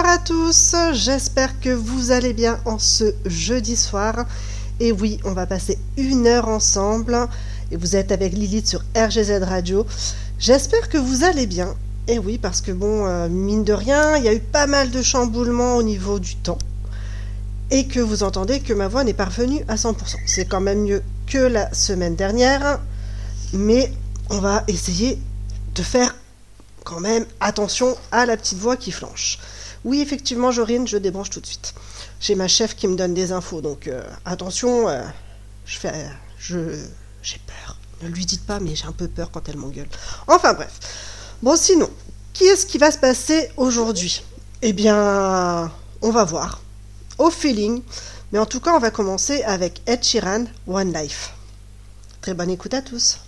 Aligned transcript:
Bonsoir 0.00 0.14
à 0.14 0.18
tous, 0.18 0.74
j'espère 0.94 1.60
que 1.60 1.68
vous 1.68 2.10
allez 2.10 2.32
bien 2.32 2.58
en 2.64 2.78
ce 2.78 3.12
jeudi 3.26 3.76
soir. 3.76 4.24
Et 4.78 4.92
oui, 4.92 5.20
on 5.24 5.32
va 5.32 5.44
passer 5.44 5.78
une 5.98 6.26
heure 6.26 6.48
ensemble. 6.48 7.28
Et 7.70 7.76
vous 7.76 7.96
êtes 7.96 8.10
avec 8.10 8.32
Lilith 8.32 8.66
sur 8.66 8.82
RGZ 8.96 9.42
Radio. 9.42 9.84
J'espère 10.38 10.88
que 10.88 10.96
vous 10.96 11.22
allez 11.22 11.46
bien. 11.46 11.74
Et 12.08 12.18
oui, 12.18 12.38
parce 12.38 12.62
que 12.62 12.72
bon, 12.72 13.06
euh, 13.06 13.28
mine 13.28 13.62
de 13.62 13.74
rien, 13.74 14.16
il 14.16 14.24
y 14.24 14.28
a 14.28 14.32
eu 14.32 14.40
pas 14.40 14.66
mal 14.66 14.90
de 14.90 15.02
chamboulements 15.02 15.76
au 15.76 15.82
niveau 15.82 16.18
du 16.18 16.34
temps. 16.36 16.58
Et 17.70 17.86
que 17.86 18.00
vous 18.00 18.22
entendez 18.22 18.60
que 18.60 18.72
ma 18.72 18.88
voix 18.88 19.04
n'est 19.04 19.12
pas 19.12 19.26
revenue 19.26 19.62
à 19.68 19.74
100%. 19.74 19.96
C'est 20.24 20.46
quand 20.46 20.62
même 20.62 20.84
mieux 20.84 21.02
que 21.26 21.36
la 21.36 21.74
semaine 21.74 22.16
dernière. 22.16 22.80
Mais 23.52 23.92
on 24.30 24.38
va 24.38 24.64
essayer 24.66 25.18
de 25.74 25.82
faire 25.82 26.16
quand 26.84 27.00
même 27.00 27.26
attention 27.40 27.94
à 28.12 28.24
la 28.24 28.38
petite 28.38 28.58
voix 28.60 28.78
qui 28.78 28.92
flanche. 28.92 29.38
Oui, 29.84 30.00
effectivement, 30.00 30.50
Jorine, 30.50 30.86
je 30.86 30.98
débranche 30.98 31.30
tout 31.30 31.40
de 31.40 31.46
suite. 31.46 31.74
J'ai 32.20 32.34
ma 32.34 32.48
chef 32.48 32.76
qui 32.76 32.86
me 32.86 32.96
donne 32.96 33.14
des 33.14 33.32
infos, 33.32 33.60
donc 33.60 33.86
euh, 33.86 34.02
attention, 34.24 34.88
euh, 34.88 35.02
je 35.64 35.78
fais, 35.78 36.10
je, 36.38 36.58
j'ai 37.22 37.40
peur. 37.46 37.76
Ne 38.02 38.08
lui 38.08 38.26
dites 38.26 38.44
pas, 38.44 38.60
mais 38.60 38.74
j'ai 38.74 38.86
un 38.86 38.92
peu 38.92 39.08
peur 39.08 39.30
quand 39.30 39.48
elle 39.48 39.56
m'engueule. 39.56 39.88
Enfin 40.26 40.52
bref. 40.54 40.72
Bon, 41.42 41.56
sinon, 41.56 41.88
qui 42.32 42.44
est-ce 42.44 42.66
qui 42.66 42.78
va 42.78 42.90
se 42.90 42.98
passer 42.98 43.50
aujourd'hui? 43.56 44.22
Eh 44.62 44.72
bien, 44.72 45.72
on 46.02 46.10
va 46.10 46.24
voir. 46.24 46.60
Au 47.18 47.30
feeling. 47.30 47.82
Mais 48.32 48.38
en 48.38 48.46
tout 48.46 48.60
cas, 48.60 48.74
on 48.74 48.78
va 48.78 48.90
commencer 48.90 49.42
avec 49.42 49.82
Ed 49.86 50.04
Sheeran, 50.04 50.44
One 50.66 50.92
Life. 50.92 51.34
Très 52.20 52.34
bonne 52.34 52.50
écoute 52.50 52.74
à 52.74 52.82
tous. 52.82 53.18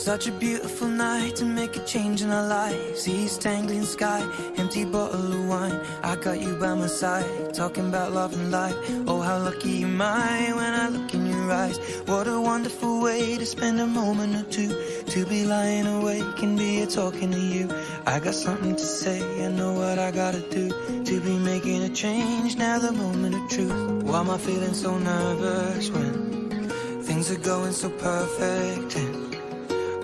Such 0.00 0.26
a 0.26 0.32
beautiful 0.32 0.88
night 0.88 1.36
to 1.36 1.44
make 1.44 1.76
a 1.76 1.84
change 1.84 2.22
in 2.22 2.30
our 2.30 2.46
lives. 2.46 3.06
East 3.06 3.42
tangling 3.42 3.84
sky, 3.84 4.26
empty 4.56 4.86
bottle 4.86 5.30
of 5.30 5.46
wine. 5.46 5.78
I 6.02 6.16
got 6.16 6.40
you 6.40 6.54
by 6.56 6.74
my 6.74 6.86
side, 6.86 7.52
talking 7.52 7.88
about 7.88 8.12
love 8.12 8.32
and 8.32 8.50
life. 8.50 8.74
Oh, 9.06 9.20
how 9.20 9.38
lucky 9.38 9.82
am 9.82 10.00
I 10.00 10.52
when 10.54 10.72
I 10.72 10.88
look 10.88 11.12
in 11.12 11.26
your 11.26 11.52
eyes. 11.52 11.78
What 12.06 12.26
a 12.26 12.40
wonderful 12.40 13.02
way 13.02 13.36
to 13.36 13.44
spend 13.44 13.78
a 13.78 13.86
moment 13.86 14.36
or 14.36 14.50
two. 14.50 14.72
To 15.12 15.26
be 15.26 15.44
lying 15.44 15.86
awake 15.86 16.42
and 16.42 16.56
be 16.56 16.86
talking 16.86 17.30
to 17.32 17.38
you. 17.38 17.68
I 18.06 18.20
got 18.20 18.34
something 18.34 18.76
to 18.76 18.86
say, 18.86 19.20
I 19.44 19.50
know 19.50 19.74
what 19.74 19.98
I 19.98 20.10
gotta 20.12 20.40
do. 20.40 20.70
To 21.04 21.20
be 21.20 21.36
making 21.38 21.82
a 21.82 21.90
change, 21.90 22.56
now 22.56 22.78
the 22.78 22.92
moment 22.92 23.34
of 23.34 23.50
truth. 23.50 24.02
Why 24.04 24.20
am 24.20 24.30
I 24.30 24.38
feeling 24.38 24.72
so 24.72 24.96
nervous 24.98 25.90
when 25.90 27.02
things 27.02 27.30
are 27.30 27.38
going 27.38 27.72
so 27.72 27.90
perfect? 27.90 29.29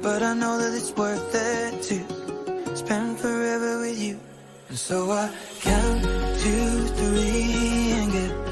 But 0.07 0.23
I 0.23 0.35
know 0.35 0.57
that 0.57 0.73
it's 0.73 0.93
worth 0.93 1.35
it 1.35 1.83
to 1.89 2.77
spend 2.77 3.19
forever 3.19 3.81
with 3.81 4.01
you. 4.01 4.21
And 4.69 4.79
so 4.79 5.11
I 5.11 5.29
count 5.63 6.03
two, 6.43 6.87
three, 6.95 7.91
and 7.91 8.13
get 8.13 8.46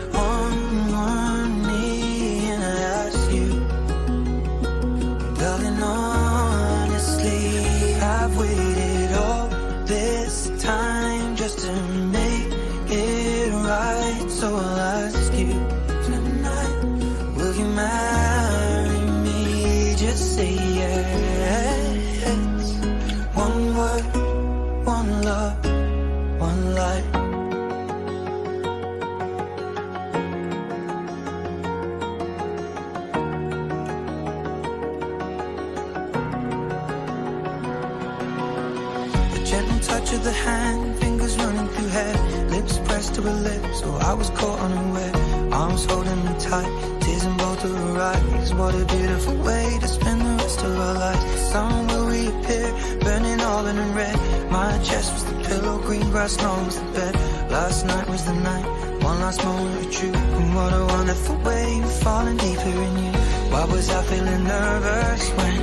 Oh, 43.87 43.99
I 44.11 44.15
was 44.15 44.31
caught 44.31 44.59
unaware, 44.61 45.13
arms 45.53 45.85
holding 45.85 46.25
me 46.25 46.35
tight, 46.41 47.01
tears 47.01 47.25
in 47.25 47.37
both 47.37 47.65
of 47.65 47.71
her 47.71 48.01
eyes. 48.01 48.55
What 48.55 48.75
a 48.75 48.85
beautiful 48.85 49.37
way 49.49 49.79
to 49.81 49.89
spend 49.89 50.21
the 50.23 50.35
rest 50.43 50.61
of 50.63 50.79
our 50.79 50.95
lives. 50.95 51.41
Sun 51.53 51.87
will 51.89 52.07
reappear, 52.07 52.69
burning 53.01 53.41
all 53.41 53.67
in 53.67 53.95
red. 53.95 54.17
My 54.51 54.79
chest 54.79 55.13
was 55.13 55.25
the 55.25 55.37
pillow, 55.49 55.79
green 55.83 56.11
grass 56.11 56.41
lawn 56.43 56.67
was 56.67 56.77
the 56.81 56.89
bed. 56.93 57.15
Last 57.51 57.85
night 57.87 58.09
was 58.09 58.25
the 58.25 58.33
night, 58.33 58.67
one 59.03 59.21
last 59.21 59.45
moment 59.45 59.87
with 59.87 60.03
you. 60.03 60.13
And 60.13 60.55
what 60.55 60.73
a 60.73 60.85
wonderful 60.87 61.37
way 61.49 61.81
of 61.83 61.93
falling 62.03 62.37
deeper 62.39 62.77
in 62.87 62.95
you. 63.05 63.13
Why 63.53 63.65
was 63.67 63.91
I 63.91 64.03
feeling 64.05 64.45
nervous 64.45 65.31
when 65.39 65.57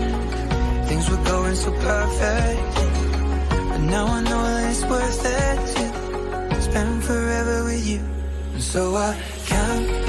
things 0.88 1.09
were 1.09 1.23
going 1.23 1.56
so 1.56 1.71
perfect? 1.71 2.75
But 3.69 3.81
now 3.95 4.06
I 4.06 4.21
know 4.21 4.69
it's 4.69 4.83
worth 4.85 5.25
it 5.25 5.75
to 5.75 5.91
so 8.71 8.95
I 8.95 9.21
count 9.47 10.00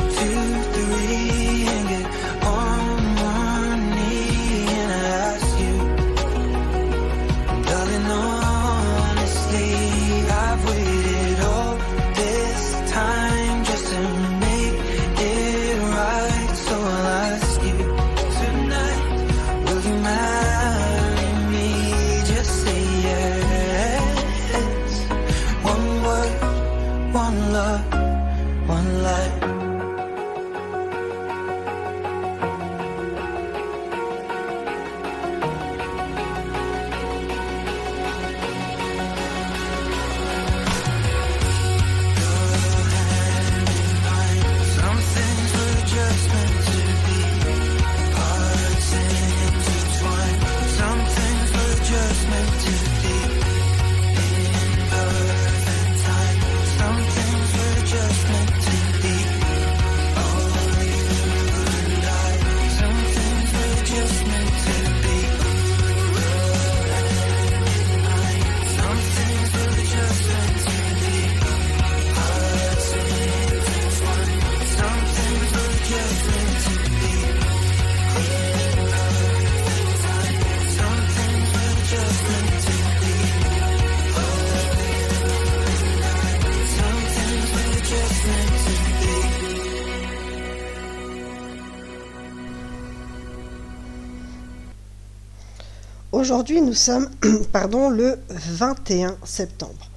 aujourd'hui 96.23 96.61
nous 96.61 96.73
sommes 96.73 97.11
pardon, 97.53 97.91
le 97.91 98.17
21 98.29 99.17
septembre. 99.25 99.91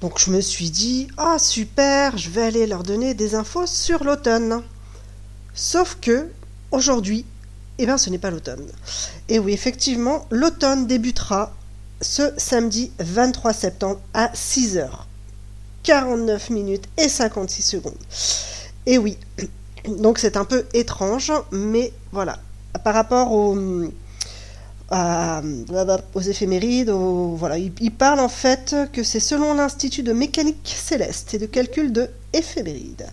Donc 0.00 0.18
je 0.18 0.30
me 0.30 0.40
suis 0.40 0.70
dit, 0.70 1.08
ah 1.18 1.38
super, 1.38 2.16
je 2.16 2.30
vais 2.30 2.44
aller 2.44 2.66
leur 2.66 2.82
donner 2.82 3.12
des 3.12 3.34
infos 3.34 3.66
sur 3.66 4.04
l'automne. 4.04 4.62
Sauf 5.52 5.98
que 6.00 6.28
aujourd'hui, 6.70 7.26
eh 7.76 7.84
bien 7.84 7.98
ce 7.98 8.08
n'est 8.08 8.18
pas 8.18 8.30
l'automne. 8.30 8.66
Et 9.28 9.38
oui, 9.38 9.52
effectivement, 9.52 10.26
l'automne 10.30 10.86
débutera 10.86 11.52
ce 12.00 12.32
samedi 12.38 12.90
23 12.98 13.52
septembre 13.52 14.00
à 14.14 14.28
6h. 14.28 14.88
49 15.82 16.48
minutes 16.48 16.88
et 16.96 17.10
56 17.10 17.60
secondes. 17.60 17.92
Et 18.86 18.96
oui, 18.96 19.18
donc 19.98 20.18
c'est 20.18 20.38
un 20.38 20.46
peu 20.46 20.64
étrange, 20.72 21.30
mais 21.52 21.92
voilà. 22.12 22.38
Par 22.82 22.94
rapport 22.94 23.30
aux, 24.90 26.20
éphémérides, 26.20 26.90
voilà, 26.90 27.58
il, 27.58 27.90
parle 27.90 28.20
en 28.20 28.28
fait 28.28 28.76
que 28.92 29.02
c'est 29.02 29.20
selon 29.20 29.54
l'Institut 29.54 30.02
de 30.02 30.12
mécanique 30.12 30.74
céleste 30.76 31.34
et 31.34 31.38
de 31.38 31.46
calcul 31.46 31.92
de 31.92 32.08
éphémérides. 32.32 33.06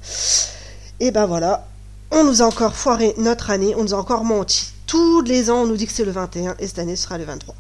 Et 1.00 1.12
ben 1.12 1.26
voilà, 1.26 1.68
on 2.12 2.24
nous 2.24 2.42
a 2.42 2.46
encore 2.46 2.76
foiré 2.76 3.14
notre 3.18 3.50
année, 3.50 3.74
on 3.76 3.84
nous 3.84 3.94
a 3.94 3.98
encore 3.98 4.24
menti. 4.24 4.74
Tous 4.86 5.22
les 5.22 5.50
ans, 5.50 5.62
on 5.62 5.68
nous 5.68 5.78
dit 5.78 5.88
que 5.88 5.94
c'est 5.94 6.06
le 6.06 6.12
21 6.12 6.56
et 6.60 6.68
cette 6.68 6.80
année 6.80 6.96
sera 6.96 7.18
le 7.18 7.24
23. 7.24 7.56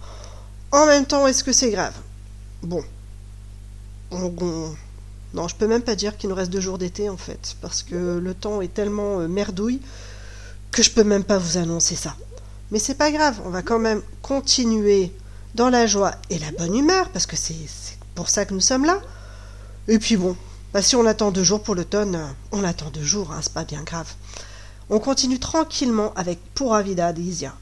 En 0.71 0.85
même 0.85 1.05
temps, 1.05 1.25
est-ce 1.27 1.43
que 1.43 1.53
c'est 1.53 1.71
grave? 1.71 1.93
Bon. 2.61 2.83
Non, 5.33 5.47
je 5.47 5.55
peux 5.55 5.67
même 5.67 5.81
pas 5.81 5.95
dire 5.95 6.17
qu'il 6.17 6.29
nous 6.29 6.35
reste 6.35 6.51
deux 6.51 6.59
jours 6.59 6.77
d'été 6.77 7.09
en 7.09 7.15
fait, 7.15 7.55
parce 7.61 7.83
que 7.83 8.17
le 8.17 8.33
temps 8.33 8.61
est 8.61 8.73
tellement 8.73 9.21
euh, 9.21 9.27
merdouille 9.29 9.79
que 10.71 10.83
je 10.83 10.91
peux 10.91 11.03
même 11.03 11.23
pas 11.23 11.37
vous 11.37 11.57
annoncer 11.57 11.95
ça. 11.95 12.15
Mais 12.71 12.79
c'est 12.79 12.95
pas 12.95 13.11
grave, 13.11 13.41
on 13.45 13.49
va 13.49 13.61
quand 13.61 13.79
même 13.79 14.01
continuer 14.21 15.11
dans 15.55 15.69
la 15.69 15.85
joie 15.85 16.13
et 16.29 16.39
la 16.39 16.51
bonne 16.51 16.75
humeur, 16.75 17.09
parce 17.09 17.25
que 17.25 17.35
c'est 17.35 17.55
pour 18.15 18.29
ça 18.29 18.45
que 18.45 18.53
nous 18.53 18.61
sommes 18.61 18.85
là. 18.85 18.99
Et 19.89 19.99
puis 19.99 20.15
bon, 20.15 20.37
bah 20.73 20.81
si 20.81 20.95
on 20.95 21.05
attend 21.05 21.31
deux 21.31 21.43
jours 21.43 21.61
pour 21.61 21.75
l'automne, 21.75 22.15
euh, 22.15 22.27
on 22.53 22.63
attend 22.63 22.89
deux 22.89 23.03
jours, 23.03 23.31
hein, 23.31 23.39
c'est 23.41 23.53
pas 23.53 23.65
bien 23.65 23.83
grave. 23.83 24.07
On 24.89 24.99
continue 24.99 25.39
tranquillement 25.39 26.13
avec 26.15 26.39
Pura 26.53 26.81
Vida 26.81 27.11
d'Isia. 27.11 27.53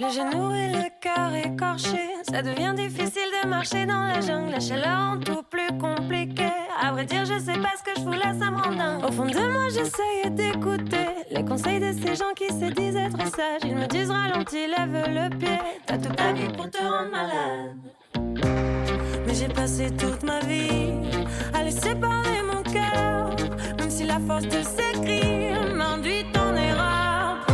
Le 0.00 0.08
genou 0.10 0.54
et 0.54 0.68
le 0.68 1.00
cœur 1.00 1.34
écorché, 1.34 2.07
ça 2.22 2.42
devient 2.42 2.74
difficile 2.74 3.30
de 3.42 3.48
marcher 3.48 3.86
dans 3.86 4.02
la 4.02 4.20
jungle. 4.20 4.50
La 4.52 4.60
chaleur 4.60 5.12
en 5.12 5.18
tout 5.18 5.42
plus 5.48 5.68
compliqué. 5.78 6.48
À 6.80 6.92
vrai 6.92 7.04
dire, 7.04 7.24
je 7.24 7.38
sais 7.38 7.58
pas 7.58 7.72
ce 7.78 7.82
que 7.82 7.98
je 7.98 8.04
voulais, 8.04 8.38
ça 8.38 8.50
me 8.50 8.56
rend 8.56 8.74
dingue. 8.74 9.04
Au 9.04 9.12
fond 9.12 9.26
de 9.26 9.52
moi, 9.52 9.68
j'essaye 9.68 10.30
d'écouter 10.30 11.08
les 11.30 11.44
conseils 11.44 11.80
de 11.80 11.92
ces 11.92 12.16
gens 12.16 12.32
qui 12.36 12.48
se 12.48 12.72
disent 12.72 12.96
être 12.96 13.18
sages. 13.34 13.62
Ils 13.64 13.76
me 13.76 13.86
disent 13.86 14.10
ralentis, 14.10 14.66
lève 14.66 15.04
le 15.08 15.36
pied. 15.36 15.58
T'as 15.86 15.98
toute 15.98 16.16
ta 16.16 16.32
vie 16.32 16.48
pour 16.56 16.70
te 16.70 16.78
rendre 16.78 17.10
malade. 17.10 17.76
Mais 19.26 19.34
j'ai 19.34 19.48
passé 19.48 19.90
toute 19.96 20.22
ma 20.22 20.40
vie 20.40 20.92
à 21.54 21.62
laisser 21.62 21.94
parler 21.94 22.42
mon 22.42 22.62
cœur, 22.62 23.36
même 23.78 23.90
si 23.90 24.04
la 24.04 24.18
force 24.20 24.44
de 24.44 24.62
s'écrire 24.62 25.74
m'induit 25.74 26.24
en 26.36 26.54
erreur. 26.56 27.46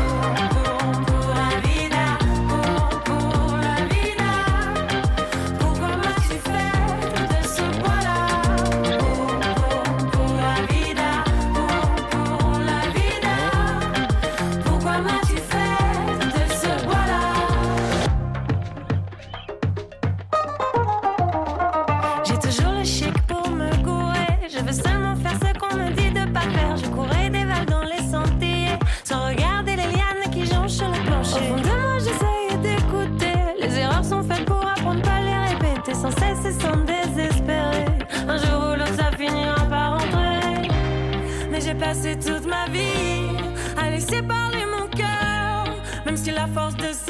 Même 46.54 47.03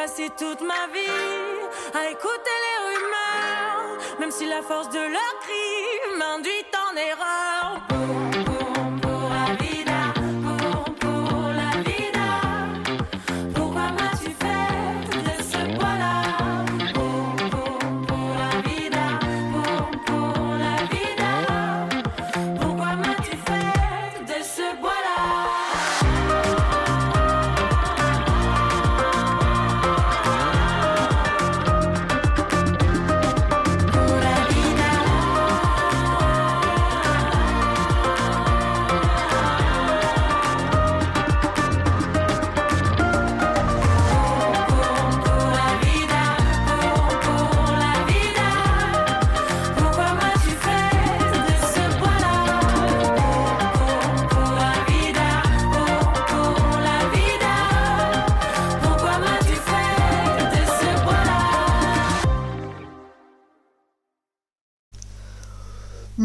passé 0.00 0.30
toute 0.30 0.62
ma 0.62 0.86
vie 0.94 1.60
à 1.92 2.08
écouter 2.10 2.56
les 2.64 2.78
rumeurs, 2.88 3.98
même 4.18 4.30
si 4.30 4.46
la 4.46 4.62
force 4.62 4.88
de 4.88 4.98
leur 4.98 5.32
cri 5.42 6.18
m'induit 6.18 6.64
en 6.74 6.96
erreur. 6.96 8.29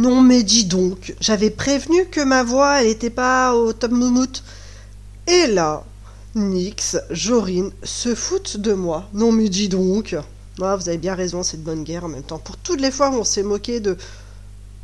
Non 0.05 0.21
mais 0.21 0.43
dis 0.43 0.65
donc, 0.65 1.15
j'avais 1.19 1.49
prévenu 1.49 2.05
que 2.05 2.21
ma 2.21 2.43
voix 2.43 2.83
n'était 2.83 3.09
pas 3.09 3.55
au 3.55 3.73
top 3.73 3.89
moumout. 3.89 4.43
Et 5.25 5.47
là, 5.47 5.83
Nix, 6.35 6.97
Jorine 7.09 7.71
se 7.81 8.13
foutent 8.13 8.57
de 8.57 8.73
moi. 8.73 9.09
Non 9.13 9.31
mais 9.31 9.49
dis 9.49 9.67
donc. 9.67 10.15
Ah, 10.61 10.75
vous 10.75 10.89
avez 10.89 10.99
bien 10.99 11.15
raison, 11.15 11.41
c'est 11.41 11.57
de 11.57 11.63
bonne 11.63 11.83
guerre 11.83 12.05
en 12.05 12.09
même 12.09 12.21
temps. 12.21 12.37
Pour 12.37 12.55
toutes 12.57 12.81
les 12.81 12.91
fois 12.91 13.09
où 13.09 13.15
on 13.15 13.23
s'est 13.23 13.41
moqué 13.41 13.79
de 13.79 13.97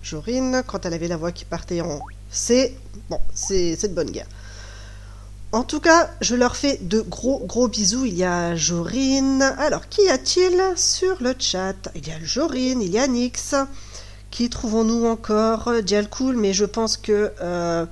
Jorine 0.01 0.63
quand 0.65 0.87
elle 0.87 0.95
avait 0.95 1.07
la 1.07 1.17
voix 1.17 1.31
qui 1.31 1.45
partait 1.45 1.81
en 1.81 1.99
c'est 2.31 2.75
bon, 3.07 3.19
c'est 3.35 3.77
de 3.79 3.93
bonne 3.93 4.09
guerre. 4.09 4.27
En 5.51 5.61
tout 5.61 5.81
cas, 5.81 6.09
je 6.21 6.33
leur 6.33 6.55
fais 6.55 6.79
de 6.81 7.01
gros 7.01 7.45
gros 7.45 7.67
bisous. 7.67 8.05
Il 8.05 8.15
y 8.15 8.23
a 8.23 8.55
Jorine. 8.55 9.43
Alors, 9.59 9.87
qui 9.87 10.01
y 10.01 10.09
a-t-il 10.09 10.59
sur 10.77 11.21
le 11.21 11.35
chat? 11.37 11.91
Il 11.93 12.07
y 12.07 12.11
a 12.11 12.17
Jorine, 12.23 12.81
il 12.81 12.89
y 12.89 12.97
a 12.97 13.05
Nix. 13.05 13.53
Qui 14.31 14.49
trouvons-nous 14.49 15.05
encore? 15.05 15.83
Dial 15.83 16.09
Cool, 16.09 16.37
mais 16.37 16.53
je 16.53 16.65
pense 16.65 16.95
que 16.95 17.33
euh, 17.41 17.85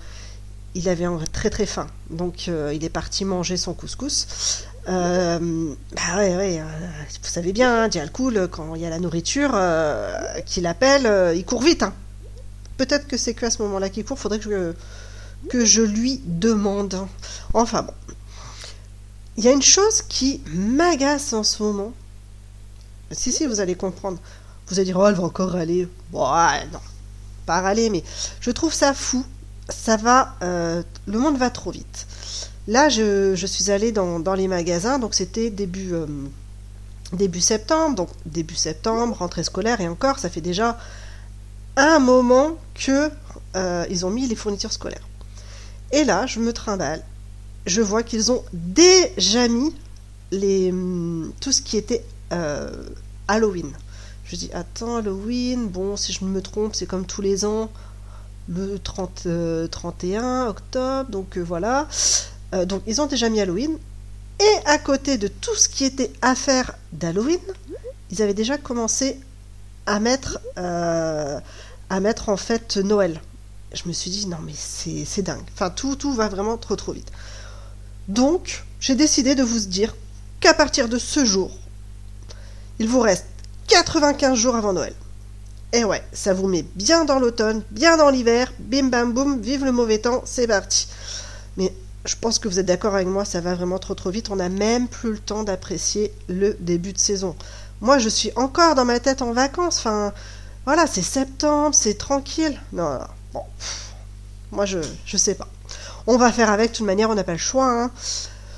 il 0.74 0.88
avait 0.88 1.06
très 1.32 1.50
très 1.50 1.66
faim. 1.66 1.88
Donc 2.10 2.46
euh, 2.48 2.74
il 2.74 2.84
est 2.86 2.90
parti 2.90 3.26
manger 3.26 3.58
son 3.58 3.74
couscous. 3.74 4.66
Euh, 4.88 5.74
bah 5.96 6.18
ouais, 6.18 6.60
vous 6.60 7.30
savez 7.30 7.52
bien, 7.52 7.84
hein, 7.84 7.90
quand 8.50 8.76
il 8.76 8.82
y 8.82 8.86
a 8.86 8.90
la 8.90 9.00
nourriture 9.00 9.52
qu'il 10.46 10.66
appelle, 10.66 11.36
il 11.36 11.46
court 11.46 11.62
vite. 11.62 11.84
Hein. 11.84 11.94
Peut-être 12.78 13.08
que 13.08 13.18
c'est 13.18 13.34
que 13.34 13.46
à 13.46 13.52
ce 13.52 13.62
moment-là 13.62 13.90
qu'il 13.90 14.06
court, 14.06 14.18
faudrait 14.18 14.40
que 14.40 14.74
que 15.50 15.66
je 15.66 15.82
lui 15.82 16.22
demande. 16.26 17.06
Enfin 17.54 17.84
bon. 17.84 17.94
Il 19.38 19.46
y 19.46 19.48
a 19.48 19.52
une 19.52 19.62
chose 19.62 20.02
qui 20.02 20.42
m'agace 20.48 21.34
en 21.34 21.44
ce 21.44 21.64
moment. 21.64 21.94
Si, 23.12 23.32
si, 23.32 23.46
vous 23.46 23.60
allez 23.60 23.76
comprendre. 23.76 24.20
Vous 24.70 24.78
allez 24.78 24.86
dire, 24.86 24.98
oh, 25.00 25.08
elle 25.08 25.16
va 25.16 25.24
encore 25.24 25.52
râler. 25.52 25.88
Bon, 26.12 26.20
non, 26.20 26.80
pas 27.46 27.62
râler, 27.62 27.90
mais 27.90 28.04
je 28.40 28.52
trouve 28.52 28.74
ça 28.74 28.94
fou. 28.94 29.26
Ça 29.70 29.98
va, 29.98 30.36
euh, 30.44 30.84
le 31.08 31.20
monde 31.20 31.38
va 31.38 31.50
trop 31.50 31.72
vite. 31.72 32.08
Là, 32.68 32.90
je, 32.90 33.46
suis 33.46 33.72
allée 33.72 33.92
dans, 33.92 34.34
les 34.36 34.48
magasins, 34.48 35.00
donc 35.00 35.16
c'était 35.16 35.50
début, 35.50 35.94
euh, 35.94 36.06
début 37.14 37.42
septembre, 37.42 37.96
donc 37.96 38.10
début 38.26 38.56
septembre, 38.56 39.18
rentrée 39.18 39.44
scolaire, 39.44 39.82
et 39.82 39.88
encore, 39.88 40.20
ça 40.20 40.30
fait 40.30 40.42
déjà 40.42 40.78
un 41.76 41.98
moment 42.00 42.58
que 42.76 43.10
euh, 43.56 43.86
ils 43.90 44.06
ont 44.06 44.12
mis 44.12 44.28
les 44.28 44.36
fournitures 44.36 44.72
scolaires. 44.72 45.08
Et 45.92 46.04
là, 46.04 46.28
je 46.28 46.40
me 46.40 46.54
trimballe, 46.54 47.04
je 47.66 47.82
vois 47.82 48.04
qu'ils 48.04 48.32
ont 48.32 48.44
déjà 48.54 49.48
mis 49.48 49.76
les, 50.32 50.72
hum, 50.72 51.32
tout 51.40 51.52
ce 51.52 51.64
qui 51.64 51.78
était 51.78 52.06
Halloween. 53.28 53.72
Je 54.30 54.36
dis, 54.36 54.52
attends, 54.54 54.98
Halloween, 54.98 55.68
bon, 55.68 55.98
si 55.98 56.14
je 56.14 56.24
me 56.24 56.40
trompe, 56.40 56.76
c'est 56.76 56.86
comme 56.86 57.08
tous 57.08 57.24
les 57.24 57.46
ans, 57.46 57.72
le 58.48 58.78
30, 58.78 59.28
31 59.72 60.24
euh, 60.24 60.50
octobre, 60.50 61.10
donc 61.10 61.38
euh, 61.38 61.42
voilà. 61.42 61.88
Euh, 62.54 62.66
donc 62.66 62.84
ils 62.86 63.02
ont 63.02 63.08
déjà 63.08 63.28
mis 63.30 63.42
Halloween. 63.42 63.76
Et 64.40 64.68
à 64.68 64.78
côté 64.78 65.18
de 65.18 65.28
tout 65.28 65.56
ce 65.56 65.68
qui 65.68 65.84
était 65.84 66.12
affaire 66.22 66.76
d'Halloween, 66.94 67.40
ils 68.12 68.22
avaient 68.22 68.36
déjà 68.36 68.60
commencé 68.60 69.20
à 69.88 70.00
mettre, 70.00 70.40
à 70.56 72.00
mettre 72.00 72.30
en 72.30 72.38
fait 72.38 72.78
Noël. 72.78 73.20
Je 73.74 73.88
me 73.88 73.94
suis 73.94 74.12
dit, 74.12 74.28
non 74.28 74.38
mais 74.46 74.54
c'est 74.56 75.24
dingue. 75.24 75.42
Enfin, 75.54 75.72
tout, 75.72 75.96
tout 75.96 76.14
va 76.14 76.30
vraiment 76.30 76.58
trop 76.58 76.76
trop 76.76 76.94
vite. 76.94 77.12
Donc, 78.08 78.64
j'ai 78.80 78.96
décidé 78.96 79.34
de 79.34 79.44
vous 79.44 79.60
dire 79.60 79.96
qu'à 80.40 80.54
partir 80.54 80.88
de 80.88 81.00
ce 81.00 81.26
jour, 81.26 81.52
il 82.78 82.88
vous 82.88 83.02
reste 83.02 83.26
95 83.70 84.36
jours 84.36 84.56
avant 84.56 84.74
Noël. 84.74 84.94
Et 85.72 85.84
ouais, 85.84 86.04
ça 86.12 86.34
vous 86.34 86.48
met 86.48 86.66
bien 86.76 87.06
dans 87.06 87.20
l'automne, 87.20 87.62
bien 87.70 87.98
dans 87.98 88.10
l'hiver, 88.10 88.52
bim 88.60 88.88
bam 88.88 89.14
boum, 89.14 89.40
vive 89.40 89.64
le 89.64 89.72
mauvais 89.72 90.00
temps, 90.00 90.24
c'est 90.26 90.48
parti. 90.48 90.88
Mais 91.58 91.74
je 92.06 92.16
pense 92.20 92.40
que 92.40 92.48
vous 92.48 92.58
êtes 92.58 92.66
d'accord 92.66 92.96
avec 92.96 93.08
moi, 93.08 93.26
ça 93.26 93.42
va 93.42 93.54
vraiment 93.54 93.78
trop 93.78 93.94
trop 93.94 94.10
vite, 94.10 94.32
on 94.32 94.38
n'a 94.38 94.50
même 94.50 94.88
plus 94.88 95.12
le 95.12 95.20
temps 95.20 95.44
d'apprécier 95.44 96.12
le 96.28 96.58
début 96.60 96.94
de 96.94 96.98
saison. 96.98 97.36
Moi, 97.82 98.00
je 98.00 98.10
suis 98.10 98.32
encore 98.36 98.74
dans 98.74 98.86
ma 98.86 99.00
tête 99.00 99.22
en 99.22 99.32
vacances, 99.32 99.78
enfin, 99.78 100.12
voilà, 100.66 100.88
c'est 100.88 101.04
septembre, 101.04 101.76
c'est 101.76 101.98
tranquille. 101.98 102.60
Non, 102.74 102.96
non, 102.96 103.00
bon, 103.34 103.44
moi 104.52 104.66
je, 104.66 104.80
je 105.06 105.18
sais 105.18 105.36
pas. 105.36 105.48
On 106.08 106.18
va 106.18 106.32
faire 106.32 106.50
avec, 106.50 106.72
de 106.72 106.78
toute 106.78 106.88
manière, 106.88 107.12
on 107.12 107.16
n'a 107.16 107.24
pas 107.24 107.34
le 107.34 107.38
choix. 107.38 107.70
Hein. 107.70 107.92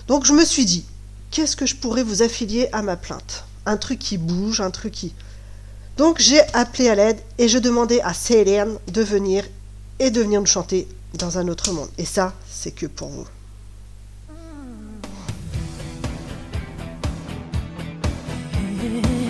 Donc 0.08 0.26
je 0.26 0.32
me 0.32 0.46
suis 0.46 0.64
dit, 0.66 0.86
qu'est-ce 1.30 1.58
que 1.58 1.66
je 1.66 1.76
pourrais 1.76 2.04
vous 2.04 2.22
affilier 2.22 2.70
à 2.72 2.82
ma 2.82 2.96
plainte? 2.96 3.44
un 3.66 3.78
truc 3.78 4.00
qui 4.00 4.18
bouge, 4.18 4.62
un 4.62 4.72
truc 4.72 4.94
qui... 4.94 5.14
Donc 5.98 6.20
j'ai 6.20 6.42
appelé 6.54 6.90
à 6.90 6.96
l'aide 6.96 7.20
et 7.38 7.48
je 7.48 7.58
demandais 7.58 8.02
à 8.02 8.14
Céline 8.14 8.78
de 8.92 9.02
venir 9.02 9.46
et 10.00 10.10
de 10.10 10.22
venir 10.22 10.40
nous 10.40 10.48
chanter 10.48 10.88
dans 11.14 11.38
un 11.38 11.48
autre 11.48 11.72
monde. 11.72 11.90
Et 11.98 12.06
ça, 12.06 12.34
c'est 12.50 12.72
que 12.72 12.86
pour 12.86 13.10
vous. 13.10 13.28
Mmh. 18.84 19.21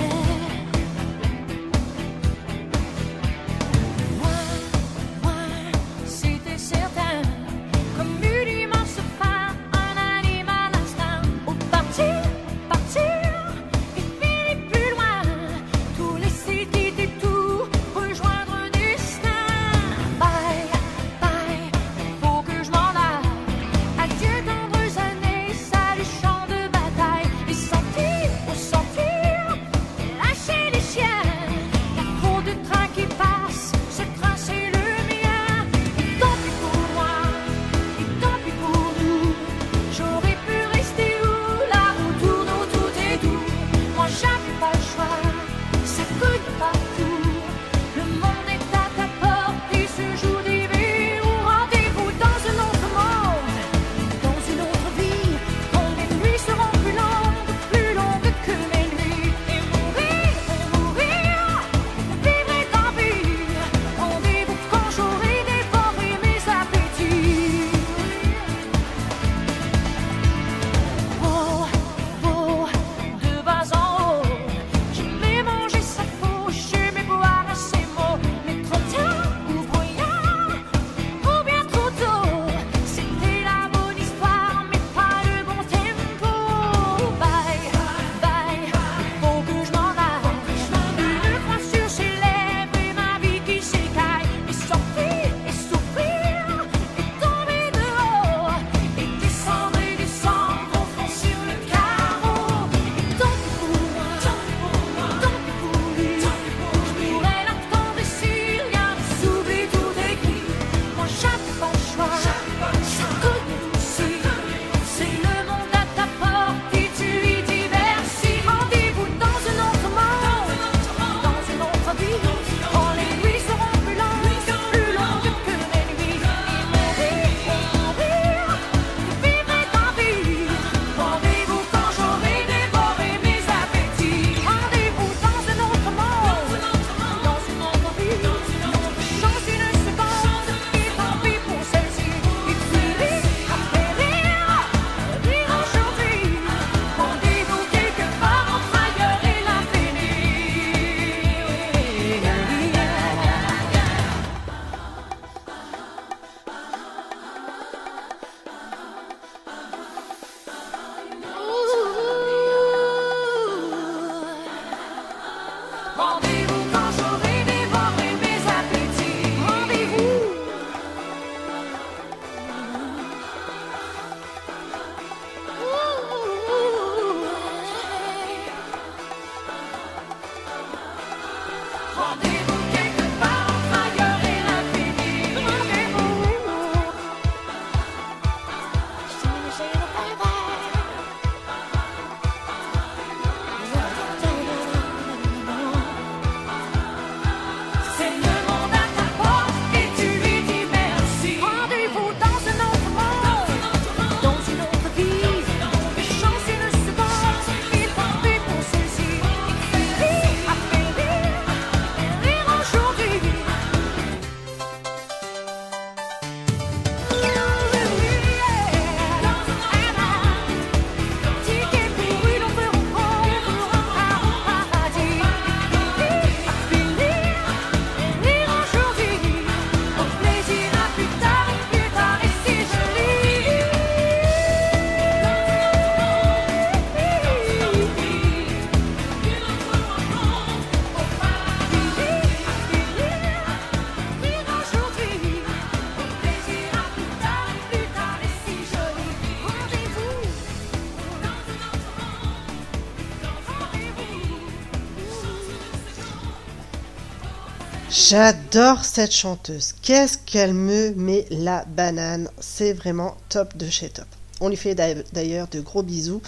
J'adore 258.12 258.84
cette 258.84 259.14
chanteuse. 259.14 259.74
Qu'est-ce 259.82 260.18
qu'elle 260.18 260.54
me 260.54 260.92
met 260.96 261.26
la 261.30 261.64
banane. 261.64 262.28
C'est 262.42 262.74
vraiment 262.74 263.16
top 263.30 263.56
de 263.56 263.70
chez 263.70 263.88
top. 263.88 264.06
On 264.42 264.50
lui 264.50 264.58
fait 264.58 264.76
d'ailleurs 264.76 265.48
de 265.48 265.62
gros 265.62 265.82
bisous. 265.82 266.22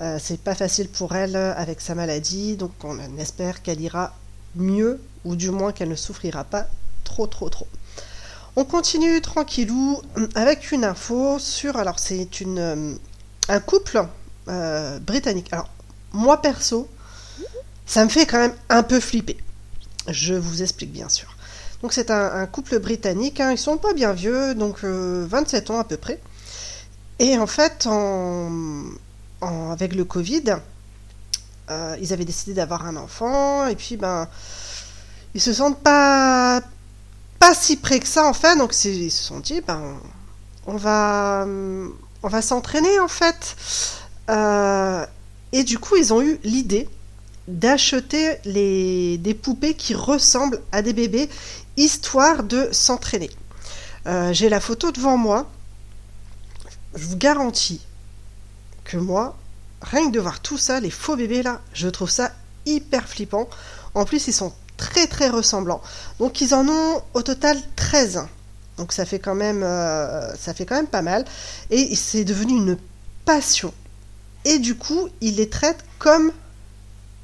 Euh, 0.00 0.18
c'est 0.20 0.40
pas 0.40 0.56
facile 0.56 0.88
pour 0.88 1.14
elle 1.14 1.36
avec 1.36 1.80
sa 1.80 1.94
maladie, 1.94 2.56
donc 2.56 2.72
on 2.82 2.98
espère 3.16 3.62
qu'elle 3.62 3.80
ira 3.80 4.12
mieux, 4.56 5.00
ou 5.24 5.36
du 5.36 5.50
moins 5.52 5.70
qu'elle 5.70 5.90
ne 5.90 5.94
souffrira 5.94 6.42
pas 6.42 6.66
trop 7.04 7.28
trop 7.28 7.48
trop. 7.48 7.68
On 8.56 8.64
continue 8.64 9.20
tranquillou 9.20 10.02
avec 10.34 10.72
une 10.72 10.84
info 10.84 11.38
sur. 11.38 11.76
Alors, 11.76 12.00
c'est 12.00 12.40
une 12.40 12.58
euh, 12.58 12.94
un 13.48 13.60
couple 13.60 14.04
euh, 14.48 14.98
britannique. 14.98 15.46
Alors, 15.52 15.68
moi 16.12 16.42
perso, 16.42 16.88
ça 17.86 18.02
me 18.02 18.10
fait 18.10 18.26
quand 18.26 18.38
même 18.38 18.54
un 18.68 18.82
peu 18.82 18.98
flipper. 18.98 19.36
Je 20.12 20.34
vous 20.34 20.62
explique 20.62 20.92
bien 20.92 21.08
sûr. 21.08 21.36
Donc, 21.82 21.92
c'est 21.92 22.10
un, 22.10 22.46
couple 22.46 22.78
britannique. 22.78 23.40
Hein. 23.40 23.52
ils 23.52 23.58
sont 23.58 23.78
pas 23.78 23.94
bien 23.94 24.12
vieux, 24.12 24.54
donc 24.54 24.84
27 24.84 25.70
ans 25.70 25.78
à 25.78 25.84
peu 25.84 25.96
près. 25.96 26.20
Et 27.18 27.38
en 27.38 27.46
fait, 27.46 27.88
avec 29.42 29.94
le 29.94 30.04
Covid, 30.04 30.56
euh, 31.70 31.96
ils 32.00 32.12
avaient 32.12 32.24
décidé 32.24 32.54
d'avoir 32.54 32.86
un 32.86 32.96
enfant, 32.96 33.66
et 33.66 33.76
puis 33.76 33.96
ben, 33.96 34.28
ils 35.34 35.40
se 35.40 35.52
sentent 35.52 35.82
pas 35.82 36.62
si 37.54 37.76
près 37.76 38.00
que 38.00 38.06
ça 38.06 38.26
en 38.26 38.32
fait, 38.32 38.56
donc 38.56 38.72
ils 38.84 39.10
se 39.10 39.24
sont 39.24 39.40
dit 39.40 39.60
ben, 39.60 39.98
on 40.66 40.76
va 40.76 41.46
on 42.22 42.28
va 42.28 42.42
s'entraîner 42.42 43.00
en 43.00 43.08
fait. 43.08 43.56
Euh, 44.28 45.06
et 45.52 45.64
du 45.64 45.78
coup, 45.78 45.96
ils 45.96 46.12
ont 46.12 46.22
eu 46.22 46.38
l'idée 46.44 46.88
d'acheter 47.48 48.38
des 48.44 49.34
poupées 49.34 49.74
qui 49.74 49.94
ressemblent 49.94 50.60
à 50.72 50.82
des 50.82 50.92
bébés, 50.92 51.28
histoire 51.76 52.42
de 52.42 52.68
s'entraîner. 52.72 53.30
Euh, 54.06 54.32
j'ai 54.32 54.48
la 54.48 54.60
photo 54.60 54.92
devant 54.92 55.16
moi 55.16 55.46
je 56.94 57.06
vous 57.06 57.16
garantis 57.16 57.80
que 58.84 58.96
moi, 58.96 59.36
rien 59.82 60.08
que 60.08 60.12
de 60.12 60.20
voir 60.20 60.40
tout 60.40 60.58
ça, 60.58 60.80
les 60.80 60.90
faux 60.90 61.16
bébés 61.16 61.42
là, 61.42 61.60
je 61.72 61.88
trouve 61.88 62.10
ça 62.10 62.32
hyper 62.66 63.08
flippant. 63.08 63.48
En 63.94 64.04
plus, 64.04 64.26
ils 64.28 64.32
sont 64.32 64.52
très 64.76 65.06
très 65.06 65.28
ressemblants. 65.28 65.82
Donc 66.18 66.40
ils 66.40 66.54
en 66.54 66.68
ont 66.68 67.02
au 67.14 67.22
total 67.22 67.58
13. 67.76 68.26
Donc 68.76 68.92
ça 68.92 69.04
fait 69.04 69.18
quand 69.18 69.34
même, 69.34 69.62
euh, 69.62 70.34
ça 70.36 70.54
fait 70.54 70.66
quand 70.66 70.74
même 70.74 70.86
pas 70.86 71.02
mal. 71.02 71.24
Et 71.70 71.94
c'est 71.94 72.24
devenu 72.24 72.54
une 72.54 72.76
passion. 73.24 73.72
Et 74.44 74.58
du 74.58 74.74
coup, 74.74 75.08
ils 75.20 75.36
les 75.36 75.48
traitent 75.48 75.84
comme 75.98 76.32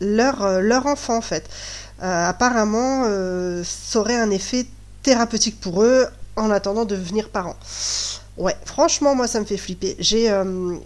leur, 0.00 0.42
euh, 0.42 0.60
leur 0.60 0.86
enfant 0.86 1.16
en 1.16 1.22
fait. 1.22 1.48
Euh, 2.02 2.28
apparemment, 2.28 3.04
ça 3.64 4.00
aurait 4.00 4.16
un 4.16 4.30
effet 4.30 4.66
thérapeutique 5.02 5.60
pour 5.60 5.82
eux 5.82 6.06
en 6.36 6.50
attendant 6.50 6.84
de 6.84 6.94
devenir 6.94 7.30
parents. 7.30 7.56
Ouais, 8.36 8.56
franchement, 8.64 9.14
moi, 9.14 9.26
ça 9.26 9.40
me 9.40 9.46
fait 9.46 9.56
flipper. 9.56 9.96
J'ai 9.98 10.30
euh, 10.30 10.76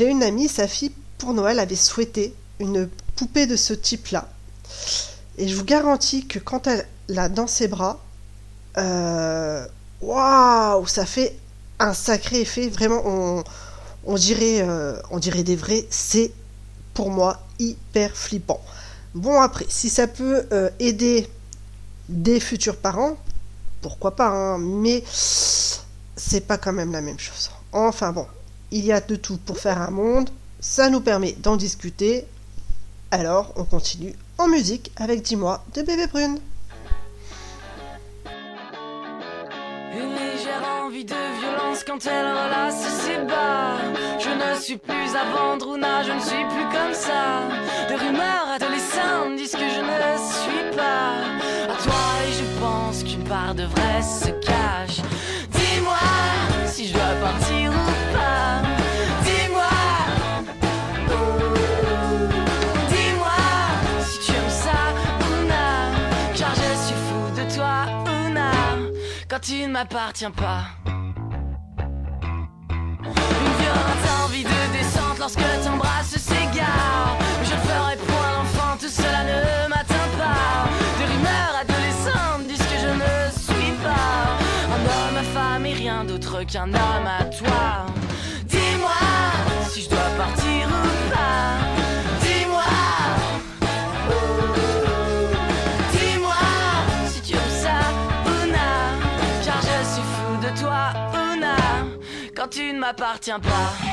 une 0.00 0.22
amie, 0.22 0.48
sa 0.48 0.66
fille, 0.66 0.92
pour 1.18 1.34
Noël, 1.34 1.58
avait 1.58 1.76
souhaité 1.76 2.34
une 2.58 2.88
poupée 3.16 3.46
de 3.46 3.56
ce 3.56 3.74
type-là. 3.74 4.28
Et 5.36 5.48
je 5.48 5.54
vous 5.54 5.64
garantis 5.64 6.26
que 6.26 6.38
quand 6.38 6.66
elle 6.66 6.86
l'a 7.08 7.28
dans 7.28 7.46
ses 7.46 7.68
bras, 7.68 8.00
euh, 8.78 9.66
waouh, 10.00 10.86
ça 10.86 11.04
fait 11.04 11.36
un 11.78 11.92
sacré 11.92 12.40
effet. 12.40 12.68
Vraiment, 12.68 13.02
on, 13.04 13.44
on 14.06 14.14
dirait, 14.14 14.62
euh, 14.62 14.98
on 15.10 15.18
dirait 15.18 15.42
des 15.42 15.56
vrais. 15.56 15.84
C'est 15.90 16.32
moi 17.04 17.40
hyper 17.58 18.16
flippant. 18.16 18.60
Bon, 19.14 19.40
après, 19.40 19.66
si 19.68 19.88
ça 19.88 20.06
peut 20.06 20.46
aider 20.78 21.28
des 22.08 22.40
futurs 22.40 22.76
parents, 22.76 23.16
pourquoi 23.82 24.16
pas, 24.16 24.28
hein, 24.28 24.58
mais 24.58 25.04
c'est 25.08 26.46
pas 26.46 26.58
quand 26.58 26.72
même 26.72 26.92
la 26.92 27.00
même 27.00 27.18
chose. 27.18 27.50
Enfin 27.72 28.12
bon, 28.12 28.26
il 28.70 28.84
y 28.84 28.92
a 28.92 29.00
de 29.00 29.16
tout 29.16 29.36
pour 29.38 29.58
faire 29.58 29.80
un 29.80 29.90
monde, 29.90 30.30
ça 30.60 30.90
nous 30.90 31.00
permet 31.00 31.32
d'en 31.32 31.56
discuter. 31.56 32.26
Alors, 33.10 33.52
on 33.56 33.64
continue 33.64 34.14
en 34.38 34.48
musique 34.48 34.90
avec 34.96 35.22
Dis-moi 35.22 35.64
de 35.74 35.82
Bébé 35.82 36.06
Brune. 36.08 36.38
Envie 40.86 41.04
de 41.04 41.14
violence 41.40 41.82
quand 41.84 42.06
elle 42.06 42.26
relasse 42.26 42.86
ses 43.00 43.18
bas. 43.24 43.76
Je 44.20 44.30
ne 44.30 44.60
suis 44.60 44.76
plus 44.76 45.16
à 45.16 45.24
vendre 45.36 45.70
ou 45.70 45.76
je 45.76 46.12
ne 46.12 46.20
suis 46.20 46.44
plus 46.54 46.68
comme 46.76 46.94
ça. 46.94 47.42
De 47.88 47.94
rumeurs 47.94 48.48
adolescentes 48.54 49.36
disent 49.36 49.52
que 49.52 49.58
je 49.58 49.80
ne 49.80 50.16
suis 50.40 50.76
pas 50.76 51.24
à 51.72 51.82
toi 51.82 52.04
et 52.28 52.32
je 52.32 52.60
pense 52.60 53.02
qu'une 53.02 53.24
part 53.24 53.54
de 53.54 53.64
vrai 53.64 54.02
se 54.02 54.30
cache 54.46 55.00
si 56.66 56.88
je 56.88 56.92
dois 56.92 57.14
partir 57.22 57.75
tu 69.46 69.62
ne 69.62 69.68
m'appartiens 69.68 70.32
pas. 70.32 70.64
Une 70.84 71.04
violente 73.60 74.06
envie 74.24 74.42
de 74.42 74.72
descente 74.72 75.18
lorsque 75.20 75.38
t'embrasses 75.62 76.16
s'égare. 76.16 77.16
Je 77.44 77.52
ne 77.54 77.60
ferai 77.60 77.96
point 77.96 78.32
l'enfant, 78.36 78.76
tout 78.80 78.88
cela 78.88 79.22
ne 79.22 79.68
m'atteint 79.68 80.10
pas. 80.18 80.68
De 80.98 81.04
rumeurs 81.12 81.54
adolescentes 81.60 82.46
disent 82.48 82.58
que 82.58 82.78
je 82.80 82.88
ne 82.88 83.30
suis 83.30 83.72
pas 83.84 84.36
femme 85.22 85.66
et 85.66 85.74
rien 85.74 86.04
d'autre 86.04 86.42
qu'un 86.44 86.68
homme 86.68 87.06
à 87.06 87.24
Tu 102.50 102.72
ne 102.72 102.78
m'appartiens 102.78 103.40
pas. 103.40 103.85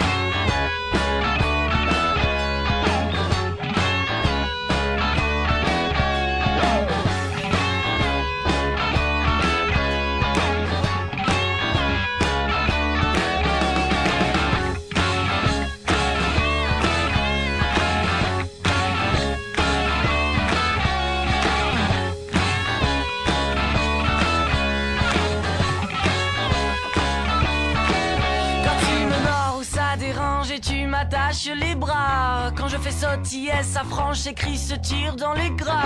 Les 31.56 31.76
bras. 31.76 32.52
Quand 32.56 32.68
je 32.68 32.78
fais 32.78 32.92
sautiller 32.92 33.64
sa 33.64 33.84
franche, 33.84 34.20
ses 34.20 34.34
cris 34.34 34.58
se 34.58 34.76
tirent 34.76 35.16
dans 35.16 35.34
les 35.34 35.50
graves. 35.52 35.84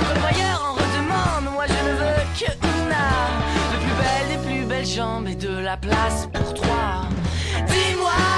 Quand 0.00 0.14
le 0.14 0.20
voyeur 0.20 0.62
en 0.68 0.72
redemande, 0.74 1.54
moi 1.54 1.64
je 1.66 1.88
ne 1.88 1.94
veux 1.96 2.22
que 2.38 2.52
Una. 2.66 3.08
De 3.72 3.78
plus 3.84 3.96
belle 4.02 4.28
des 4.36 4.48
plus 4.48 4.64
belles 4.66 4.86
jambes 4.86 5.28
et 5.28 5.34
de 5.34 5.56
la 5.56 5.76
place 5.76 6.28
pour 6.32 6.54
trois. 6.54 7.06
Dis-moi 7.66 8.31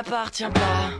m'appartiens 0.00 0.50
pas. 0.50 0.90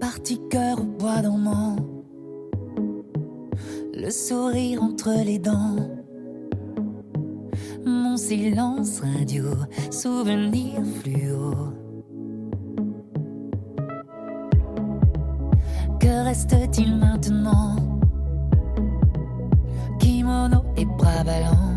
Parti 0.00 0.40
cœur 0.50 0.80
au 0.80 0.84
bois 0.84 1.22
dormant, 1.22 1.76
le 3.94 4.10
sourire 4.10 4.82
entre 4.82 5.10
les 5.24 5.38
dents. 5.38 5.76
Mon 7.84 8.16
silence 8.16 9.00
radio, 9.00 9.44
souvenir 9.90 10.82
fluo. 11.00 11.54
reste-t-il 16.24 16.96
maintenant? 16.96 17.95
Et 20.76 20.84
bras 20.84 21.24
ballants. 21.24 21.76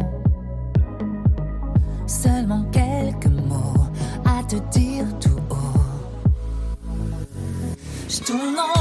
Seulement 2.05 2.63
quelques 2.71 3.27
mots 3.27 3.87
à 4.25 4.43
te 4.43 4.57
dire 4.77 5.05
tout 5.19 5.39
haut. 5.49 5.79
Je 8.09 8.19
en 8.33 8.78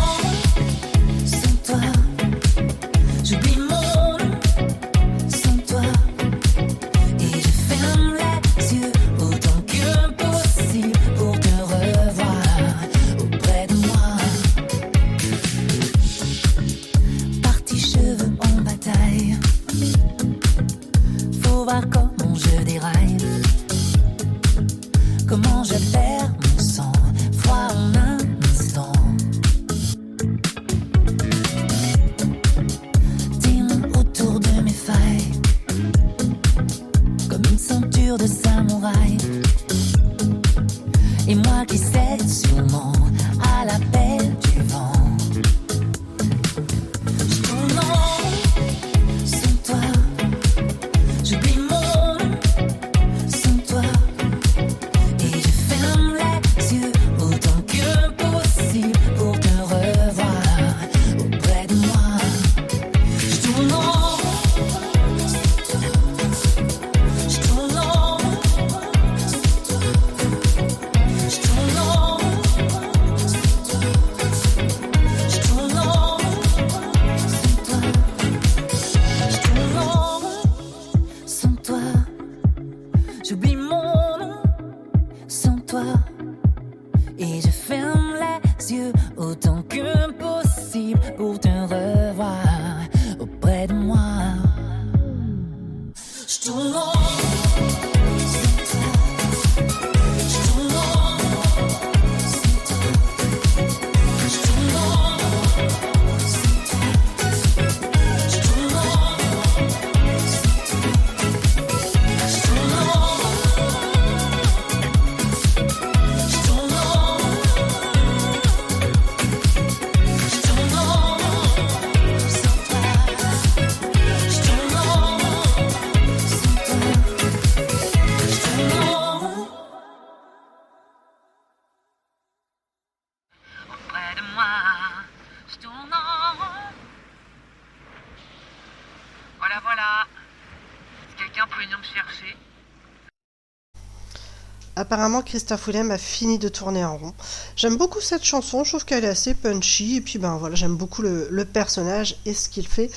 Apparemment, 144.90 145.20
Christophe 145.20 145.66
Willem 145.66 145.90
a 145.90 145.98
fini 145.98 146.38
de 146.38 146.48
tourner 146.48 146.83
en 146.83 146.96
rond. 146.96 147.14
J'aime 147.57 147.77
beaucoup 147.77 148.01
cette 148.01 148.24
chanson, 148.24 148.64
je 148.64 148.70
trouve 148.70 148.87
qu'elle 148.87 149.05
est 149.05 149.09
assez 149.09 149.35
punchy, 149.35 149.96
et 149.96 150.01
puis 150.01 150.18
ben 150.18 150.38
voilà, 150.38 150.55
j'aime 150.55 150.77
beaucoup 150.77 151.03
le, 151.03 151.44
personnage 151.44 152.16
et 152.24 152.33
ce 152.33 152.48
qu'il 152.48 152.66
fait, 152.66 152.90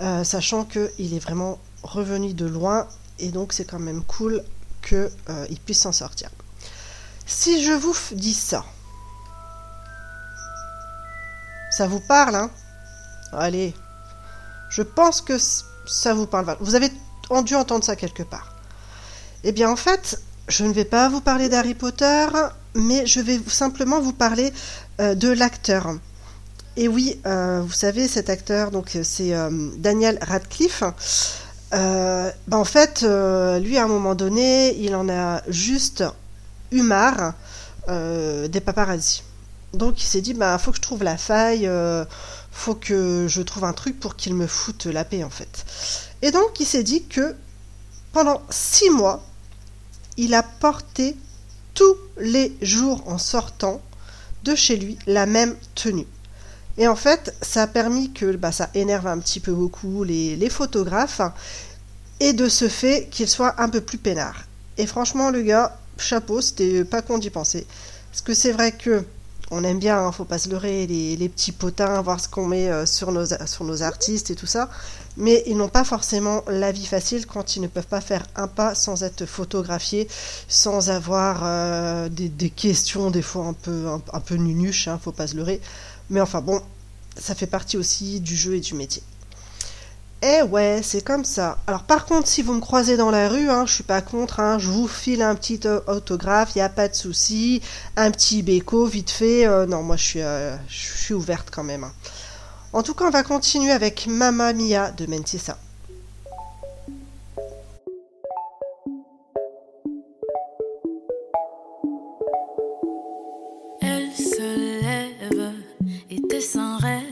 euh, 0.00 0.24
sachant 0.24 0.64
qu'il 0.64 1.14
est 1.14 1.20
vraiment 1.20 1.60
revenu 1.84 2.34
de 2.34 2.46
loin, 2.46 2.88
et 3.20 3.28
donc 3.28 3.52
c'est 3.52 3.64
quand 3.64 3.78
même 3.78 4.02
cool 4.02 4.42
qu'il 4.82 5.60
puisse 5.64 5.82
s'en 5.82 5.92
sortir. 5.92 6.30
Si 7.26 7.62
je 7.62 7.70
vous 7.70 7.94
dis 8.10 8.34
ça, 8.34 8.64
ça 11.70 11.86
vous 11.86 12.00
parle, 12.00 12.34
hein? 12.34 12.50
Allez, 13.32 13.72
je 14.68 14.82
pense 14.82 15.20
que 15.20 15.38
ça 15.86 16.12
vous 16.12 16.26
parle. 16.26 16.56
Vous 16.58 16.74
avez 16.74 16.90
dû 17.44 17.54
entendre 17.54 17.84
ça 17.84 17.94
quelque 17.94 18.24
part. 18.24 18.52
Eh 19.44 19.52
bien, 19.52 19.70
en 19.70 19.76
fait, 19.76 20.20
je 20.48 20.64
ne 20.64 20.72
vais 20.72 20.84
pas 20.84 21.08
vous 21.08 21.20
parler 21.20 21.48
d'Harry 21.48 21.74
Potter, 21.74 22.26
mais 22.74 23.06
je 23.06 23.20
vais 23.20 23.40
simplement 23.48 24.00
vous 24.00 24.12
parler 24.12 24.52
euh, 25.00 25.14
de 25.14 25.28
l'acteur. 25.28 25.94
Et 26.76 26.88
oui, 26.88 27.20
euh, 27.26 27.62
vous 27.64 27.72
savez, 27.72 28.06
cet 28.06 28.30
acteur, 28.30 28.70
donc 28.70 28.96
euh, 28.96 29.00
c'est 29.02 29.32
Daniel 29.78 30.18
Radcliffe. 30.22 30.82
Ben, 31.72 32.32
en 32.52 32.64
fait, 32.64 33.02
lui, 33.02 33.76
à 33.76 33.84
un 33.84 33.88
moment 33.88 34.14
donné, 34.14 34.76
il 34.78 34.94
en 34.94 35.08
a 35.08 35.42
juste 35.48 36.04
eu 36.70 36.82
marre 36.82 37.34
des 37.88 38.60
paparazzis. 38.64 39.24
Donc, 39.74 40.02
il 40.02 40.06
s'est 40.06 40.20
dit, 40.20 40.32
bah, 40.32 40.56
faut 40.58 40.70
que 40.70 40.76
je 40.76 40.82
trouve 40.82 41.02
la 41.02 41.18
faille, 41.18 41.68
faut 42.50 42.76
que 42.76 43.26
je 43.28 43.42
trouve 43.42 43.64
un 43.64 43.74
truc 43.74 43.98
pour 44.00 44.16
qu'il 44.16 44.34
me 44.34 44.46
foute 44.46 44.86
la 44.86 45.04
paix, 45.04 45.22
en 45.24 45.28
fait. 45.28 45.66
Et 46.22 46.30
donc, 46.30 46.60
il 46.60 46.66
s'est 46.66 46.84
dit 46.84 47.04
que 47.04 47.34
pendant 48.12 48.40
six 48.48 48.88
mois, 48.88 49.22
il 50.16 50.34
a 50.34 50.42
porté 50.42 51.16
tous 51.74 51.96
les 52.18 52.56
jours 52.62 53.02
en 53.06 53.18
sortant 53.18 53.80
de 54.44 54.54
chez 54.54 54.76
lui 54.76 54.98
la 55.06 55.26
même 55.26 55.56
tenue. 55.74 56.06
Et 56.78 56.88
en 56.88 56.96
fait, 56.96 57.34
ça 57.40 57.62
a 57.62 57.66
permis 57.66 58.12
que 58.12 58.36
bah, 58.36 58.52
ça 58.52 58.70
énerve 58.74 59.06
un 59.06 59.18
petit 59.18 59.40
peu 59.40 59.52
beaucoup 59.52 60.04
les, 60.04 60.50
photographes 60.50 61.22
et 62.20 62.32
de 62.32 62.48
ce 62.48 62.68
fait 62.68 63.08
qu'il 63.10 63.28
soit 63.28 63.60
un 63.60 63.68
peu 63.68 63.80
plus 63.80 63.98
peinard. 63.98 64.44
Et 64.78 64.86
franchement, 64.86 65.30
le 65.30 65.42
gars, 65.42 65.78
chapeau, 65.98 66.40
c'était 66.40 66.84
pas 66.84 67.02
con 67.02 67.18
d'y 67.18 67.30
penser. 67.30 67.66
Parce 68.10 68.22
que 68.22 68.34
c'est 68.34 68.52
vrai 68.52 68.72
que 68.72 69.04
on 69.50 69.62
aime 69.64 69.78
bien, 69.78 69.98
hein, 69.98 70.12
faut 70.12 70.24
pas 70.24 70.38
se 70.38 70.48
leurrer, 70.48 70.86
les, 70.86 71.16
les 71.16 71.28
petits 71.28 71.52
potins, 71.52 72.00
voir 72.02 72.20
ce 72.20 72.28
qu'on 72.28 72.46
met 72.46 72.68
euh, 72.68 72.84
sur, 72.86 73.12
nos, 73.12 73.26
sur 73.46 73.64
nos 73.64 73.82
artistes 73.82 74.30
et 74.30 74.34
tout 74.34 74.46
ça. 74.46 74.68
Mais 75.16 75.42
ils 75.46 75.56
n'ont 75.56 75.68
pas 75.68 75.84
forcément 75.84 76.42
la 76.48 76.72
vie 76.72 76.84
facile 76.84 77.26
quand 77.26 77.56
ils 77.56 77.62
ne 77.62 77.68
peuvent 77.68 77.86
pas 77.86 78.00
faire 78.00 78.26
un 78.36 78.48
pas 78.48 78.74
sans 78.74 79.02
être 79.02 79.24
photographiés, 79.24 80.08
sans 80.48 80.90
avoir 80.90 81.40
euh, 81.44 82.08
des, 82.08 82.28
des 82.28 82.50
questions 82.50 83.10
des 83.10 83.22
fois 83.22 83.46
un 83.46 83.52
peu, 83.54 83.86
un, 83.88 84.02
un 84.12 84.20
peu 84.20 84.36
hein, 84.36 85.00
faut 85.02 85.12
pas 85.12 85.26
se 85.26 85.36
leurrer. 85.36 85.60
Mais 86.10 86.20
enfin 86.20 86.40
bon, 86.40 86.60
ça 87.16 87.34
fait 87.34 87.46
partie 87.46 87.76
aussi 87.76 88.20
du 88.20 88.36
jeu 88.36 88.56
et 88.56 88.60
du 88.60 88.74
métier. 88.74 89.02
Eh 90.22 90.42
ouais, 90.42 90.80
c'est 90.82 91.02
comme 91.04 91.24
ça. 91.24 91.58
Alors 91.66 91.82
par 91.84 92.06
contre, 92.06 92.26
si 92.26 92.42
vous 92.42 92.54
me 92.54 92.60
croisez 92.60 92.96
dans 92.96 93.10
la 93.10 93.28
rue, 93.28 93.48
hein, 93.50 93.64
je 93.66 93.74
suis 93.74 93.84
pas 93.84 94.00
contre, 94.00 94.40
hein, 94.40 94.58
je 94.58 94.68
vous 94.68 94.88
file 94.88 95.22
un 95.22 95.34
petit 95.34 95.60
euh, 95.66 95.80
autographe, 95.86 96.52
il 96.56 96.60
a 96.62 96.68
pas 96.68 96.88
de 96.88 96.94
souci, 96.94 97.60
un 97.96 98.10
petit 98.10 98.42
béco 98.42 98.86
vite 98.86 99.10
fait. 99.10 99.46
euh, 99.46 99.66
non, 99.66 99.82
moi 99.82 99.96
je 99.96 100.04
suis, 100.04 100.22
euh, 100.22 100.56
je 100.68 100.96
suis 101.04 101.14
ouverte 101.14 101.48
quand 101.52 101.62
même. 101.64 101.84
hein. 101.84 101.92
En 102.72 102.82
tout 102.82 102.94
cas, 102.94 103.04
on 103.06 103.10
va 103.10 103.22
continuer 103.22 103.72
avec 103.72 104.06
Mamma 104.06 104.52
Mia 104.52 104.90
de 104.90 105.06
Mentissa. 105.06 105.56
Elle 113.80 114.10
se 114.16 114.80
lève, 114.82 115.52
était-ce 116.10 116.58
un 116.58 116.76
rêve 116.78 117.02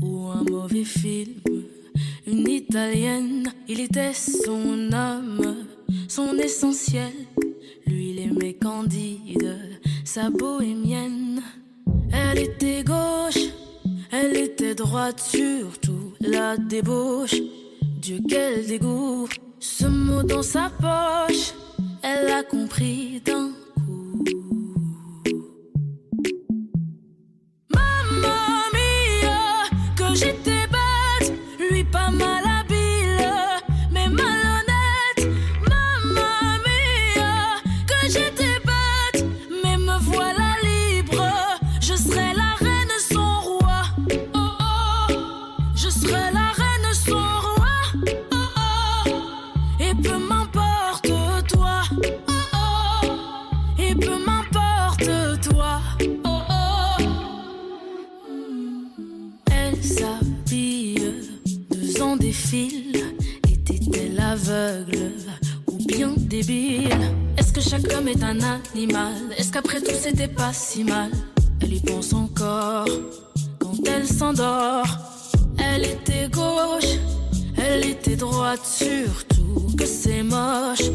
ou 0.00 0.26
un 0.28 0.42
mauvais 0.44 0.84
film 0.84 1.40
Une 2.26 2.48
italienne, 2.48 3.52
il 3.68 3.80
était 3.80 4.14
son 4.14 4.92
homme, 4.92 5.56
son 6.08 6.36
essentiel. 6.38 7.12
Lui, 7.86 8.10
il 8.10 8.18
aimait 8.20 8.54
Candide, 8.54 9.58
sa 10.04 10.30
bohémienne. 10.30 11.42
Elle 12.12 12.38
était 12.38 12.82
gauche, 12.82 13.50
Elle 14.10 14.36
était 14.36 14.74
droite 14.74 15.20
surtout, 15.20 16.14
la 16.20 16.56
débauche. 16.56 17.36
Dieu, 18.00 18.20
quel 18.28 18.66
dégoût. 18.66 19.28
Ce 19.58 19.86
mot 19.86 20.22
dans 20.22 20.42
sa 20.42 20.70
poche, 20.70 21.52
elle 22.02 22.30
a 22.30 22.42
compris 22.42 23.20
d'un 23.24 23.50
coup. 23.74 24.24
Mamma 27.74 28.36
mia, 28.72 29.68
que 29.96 30.14
j'étais 30.14 30.43
chaque 67.74 67.92
homme 67.92 68.08
est 68.08 68.22
un 68.22 68.38
animal 68.40 69.14
Est-ce 69.36 69.52
qu'après 69.52 69.80
tout 69.80 69.94
c'était 69.98 70.28
pas 70.28 70.52
si 70.52 70.84
mal? 70.84 71.10
Elle 71.60 71.74
y 71.74 71.80
pense 71.80 72.12
encore 72.12 72.86
quand 73.58 73.74
elle 73.86 74.06
s'endort. 74.06 74.86
Elle 75.58 75.84
était 75.84 76.28
gauche, 76.30 76.98
elle 77.56 77.86
était 77.86 78.16
droite 78.16 78.64
surtout 78.64 79.74
que 79.76 79.86
c'est 79.86 80.22
moche 80.22 80.90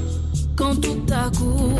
quand 0.56 0.76
tout 0.80 1.06
à 1.12 1.30
coup. 1.32 1.80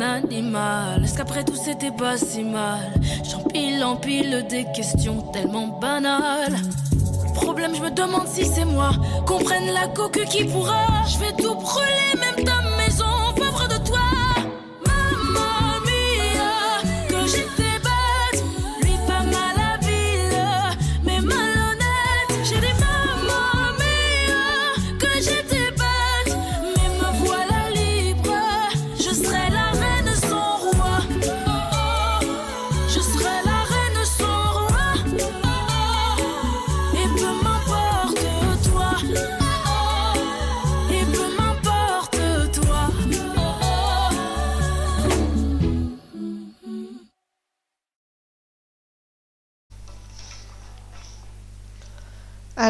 Animal 0.00 1.04
Est-ce 1.04 1.16
qu'après 1.16 1.44
tout 1.44 1.56
c'était 1.56 1.90
pas 1.90 2.16
si 2.16 2.42
mal? 2.42 2.80
J'empile, 3.28 3.82
empile 3.84 4.46
des 4.48 4.64
questions 4.74 5.22
tellement 5.32 5.66
banales. 5.66 6.56
Problème, 7.34 7.74
je 7.74 7.82
me 7.82 7.90
demande 7.90 8.28
si 8.28 8.44
c'est 8.44 8.64
moi. 8.64 8.92
Comprenne 9.26 9.72
la 9.72 9.88
coque 9.88 10.24
qui 10.26 10.44
pourra. 10.44 10.86
Je 11.06 11.18
vais 11.18 11.32
tout 11.32 11.54
brûler, 11.54 12.14
même 12.20 12.44
ta 12.44 12.51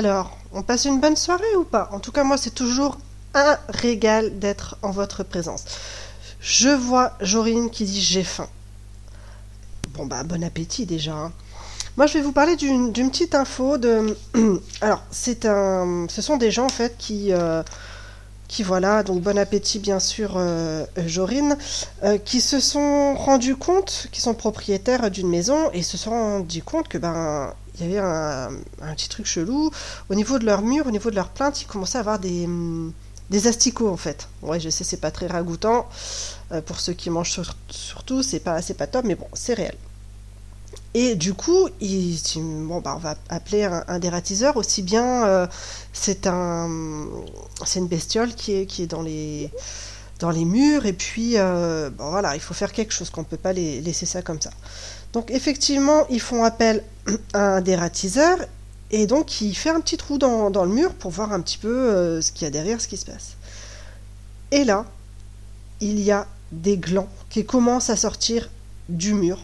Alors, 0.04 0.36
on 0.52 0.62
passe 0.62 0.84
une 0.84 1.00
bonne 1.00 1.14
soirée 1.14 1.54
ou 1.56 1.62
pas? 1.64 1.88
En 1.92 2.00
tout 2.00 2.10
cas, 2.10 2.24
moi, 2.24 2.36
c'est 2.36 2.50
toujours 2.54 2.98
un 3.34 3.56
régal 3.68 4.36
d'être 4.40 4.76
en 4.82 4.90
votre 4.90 5.22
présence. 5.22 5.64
Je 6.40 6.70
vois 6.70 7.12
Jorine 7.20 7.70
qui 7.70 7.84
dit 7.84 8.00
j'ai 8.00 8.24
faim. 8.24 8.48
Bon, 9.90 10.06
bah, 10.06 10.24
bon 10.24 10.42
appétit 10.42 10.86
déjà. 10.86 11.12
hein. 11.12 11.32
Moi, 11.96 12.06
je 12.06 12.14
vais 12.14 12.20
vous 12.22 12.32
parler 12.32 12.56
d'une 12.56 12.92
petite 12.92 13.36
info 13.36 13.78
de. 13.78 14.16
Alors, 14.80 15.02
c'est 15.12 15.46
un. 15.46 16.06
Ce 16.08 16.20
sont 16.20 16.36
des 16.36 16.50
gens, 16.50 16.64
en 16.64 16.68
fait, 16.68 16.96
qui. 16.98 17.32
euh, 17.32 17.62
voilà, 18.60 19.02
donc 19.02 19.22
bon 19.22 19.38
appétit 19.38 19.78
bien 19.78 19.98
sûr 19.98 20.34
euh, 20.36 20.84
Jorine, 21.06 21.56
euh, 22.04 22.18
qui 22.18 22.42
se 22.42 22.60
sont 22.60 23.14
rendus 23.14 23.56
compte, 23.56 24.08
qui 24.12 24.20
sont 24.20 24.34
propriétaires 24.34 25.10
d'une 25.10 25.28
maison 25.30 25.70
et 25.72 25.82
se 25.82 25.96
sont 25.96 26.10
rendus 26.10 26.62
compte 26.62 26.88
que 26.88 26.98
ben 26.98 27.54
il 27.74 27.80
y 27.80 27.84
avait 27.88 27.98
un, 27.98 28.50
un 28.80 28.94
petit 28.94 29.08
truc 29.08 29.26
chelou 29.26 29.70
au 30.10 30.14
niveau 30.14 30.38
de 30.38 30.44
leur 30.46 30.62
mur, 30.62 30.86
au 30.86 30.90
niveau 30.90 31.10
de 31.10 31.16
leur 31.16 31.28
plainte, 31.30 31.62
ils 31.62 31.66
commençaient 31.66 31.98
à 31.98 32.00
avoir 32.00 32.18
des 32.18 32.48
des 33.30 33.46
asticots 33.46 33.88
en 33.88 33.96
fait. 33.96 34.28
Ouais, 34.42 34.60
je 34.60 34.68
sais 34.68 34.84
c'est 34.84 34.98
pas 35.00 35.10
très 35.10 35.26
ragoûtant 35.26 35.88
euh, 36.52 36.60
pour 36.60 36.80
ceux 36.80 36.92
qui 36.92 37.08
mangent 37.10 37.30
sur- 37.32 37.56
surtout, 37.70 38.22
c'est 38.22 38.40
pas 38.40 38.60
pas 38.76 38.86
top 38.86 39.04
mais 39.04 39.14
bon, 39.14 39.28
c'est 39.32 39.54
réel. 39.54 39.76
Et 40.94 41.14
du 41.16 41.32
coup, 41.34 41.68
ils, 41.80 42.20
bon, 42.36 42.80
bah, 42.80 42.94
on 42.96 42.98
va 42.98 43.16
appeler 43.30 43.64
un, 43.64 43.84
un 43.88 43.98
dératiseur, 43.98 44.56
aussi 44.56 44.82
bien 44.82 45.26
euh, 45.26 45.46
c'est 45.92 46.26
un, 46.26 46.68
une 47.76 47.86
bestiole 47.88 48.34
qui 48.34 48.52
est, 48.54 48.66
qui 48.66 48.82
est 48.82 48.86
dans 48.86 49.02
les, 49.02 49.50
dans 50.18 50.30
les 50.30 50.44
murs, 50.44 50.84
et 50.86 50.92
puis 50.92 51.38
euh, 51.38 51.90
bon, 51.90 52.10
voilà, 52.10 52.34
il 52.36 52.40
faut 52.40 52.54
faire 52.54 52.72
quelque 52.72 52.92
chose, 52.92 53.08
qu'on 53.10 53.22
ne 53.22 53.26
peut 53.26 53.38
pas 53.38 53.52
laisser 53.54 54.06
ça 54.06 54.22
comme 54.22 54.40
ça. 54.40 54.50
Donc 55.12 55.30
effectivement, 55.30 56.06
ils 56.08 56.20
font 56.20 56.44
appel 56.44 56.82
à 57.32 57.56
un 57.56 57.60
dératiseur, 57.60 58.38
et 58.90 59.06
donc 59.06 59.40
il 59.40 59.54
fait 59.54 59.70
un 59.70 59.80
petit 59.80 59.96
trou 59.96 60.18
dans, 60.18 60.48
le 60.50 60.72
mur 60.72 60.92
pour 60.94 61.10
voir 61.10 61.32
un 61.32 61.40
petit 61.40 61.58
peu 61.58 61.68
euh, 61.68 62.20
ce 62.20 62.32
qu'il 62.32 62.44
y 62.44 62.48
a 62.48 62.50
derrière, 62.50 62.80
ce 62.80 62.88
qui 62.88 62.96
se 62.96 63.06
passe. 63.06 63.36
Et 64.50 64.64
là, 64.64 64.84
il 65.80 66.00
y 66.00 66.10
a 66.10 66.26
des 66.52 66.76
glands 66.76 67.08
qui 67.30 67.44
commencent 67.44 67.90
à 67.90 67.96
sortir 67.96 68.50
du 68.88 69.14
mur 69.14 69.38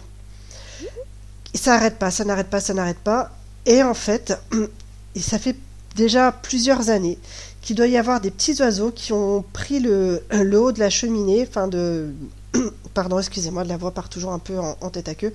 ça 1.55 1.73
n'arrête 1.73 1.97
pas, 1.99 2.11
ça 2.11 2.25
n'arrête 2.25 2.49
pas, 2.49 2.61
ça 2.61 2.75
n'arrête 2.75 2.99
pas. 2.99 3.31
Et 3.67 3.83
en 3.83 3.95
fait, 3.95 4.39
et 5.15 5.21
ça 5.21 5.39
fait 5.39 5.57
déjà 5.97 6.33
plusieurs 6.33 6.91
années 6.91 7.19
qu'il 7.61 7.77
doit 7.77 7.87
y 7.87 7.97
avoir 7.97 8.21
des 8.21 8.31
petits 8.31 8.61
oiseaux 8.61 8.91
qui 8.91 9.13
ont 9.13 9.45
pris 9.53 9.81
le, 9.81 10.23
le 10.31 10.61
haut 10.61 10.73
de 10.73 10.79
la 10.79 10.91
cheminée, 10.91 11.45
enfin 11.49 11.69
de... 11.69 12.13
Pardon, 12.95 13.19
excusez-moi, 13.19 13.65
la 13.65 13.77
voix 13.77 13.93
part 13.93 14.09
toujours 14.09 14.33
un 14.33 14.39
peu 14.39 14.59
en, 14.59 14.91
tête 14.91 15.09
à 15.09 15.15
queue. 15.15 15.33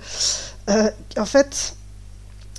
Euh, 0.68 0.90
en 1.16 1.24
fait, 1.24 1.76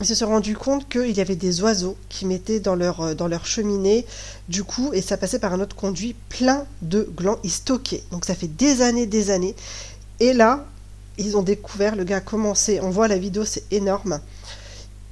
ils 0.02 0.06
se 0.06 0.15
sont 0.15 0.28
rendus 0.28 0.56
compte 0.56 0.89
qu'il 0.89 1.12
y 1.12 1.22
avait 1.22 1.36
des 1.36 1.62
oiseaux 1.62 1.98
qui 2.10 2.26
mettaient 2.26 2.60
dans 2.60 2.76
leur, 2.76 3.02
euh, 3.02 3.13
dans 3.13 3.28
leur 3.28 3.46
cheminée, 3.46 4.06
du 4.50 4.63
coup, 4.63 4.91
et 4.94 5.02
ça 5.02 5.18
passait 5.18 5.39
par 5.39 5.54
un 5.54 5.60
autre 5.60 5.76
conduit 5.76 6.15
plein 6.30 6.65
de 6.82 7.10
glands, 7.15 7.39
ils 7.44 7.52
stockaient. 7.52 8.04
Donc 8.12 8.26
ça 8.26 8.36
fait 8.36 8.48
des 8.48 8.82
années, 8.82 9.06
des 9.06 9.32
années. 9.32 9.56
Et 10.20 10.34
là, 10.34 10.65
ils 11.18 11.38
ont 11.38 11.44
découvert, 11.44 11.96
le 11.96 12.04
gars 12.04 12.18
a 12.18 12.22
commencé, 12.22 12.80
on 12.82 12.89
voit 12.89 13.08
la 13.08 13.18
vidéo, 13.18 13.46
c'est 13.46 13.72
énorme. 13.72 14.20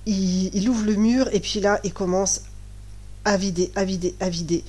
Il 0.06 0.68
ouvre 0.70 0.86
le 0.86 0.96
mur 0.96 1.30
et 1.32 1.40
puis 1.40 1.62
là, 1.62 1.80
il 1.86 1.94
commence 1.94 2.42
à 3.24 3.38
vider, 3.38 3.72
à 3.76 3.86
vider, 3.86 4.16
à 4.20 4.30
vider. 4.30 4.64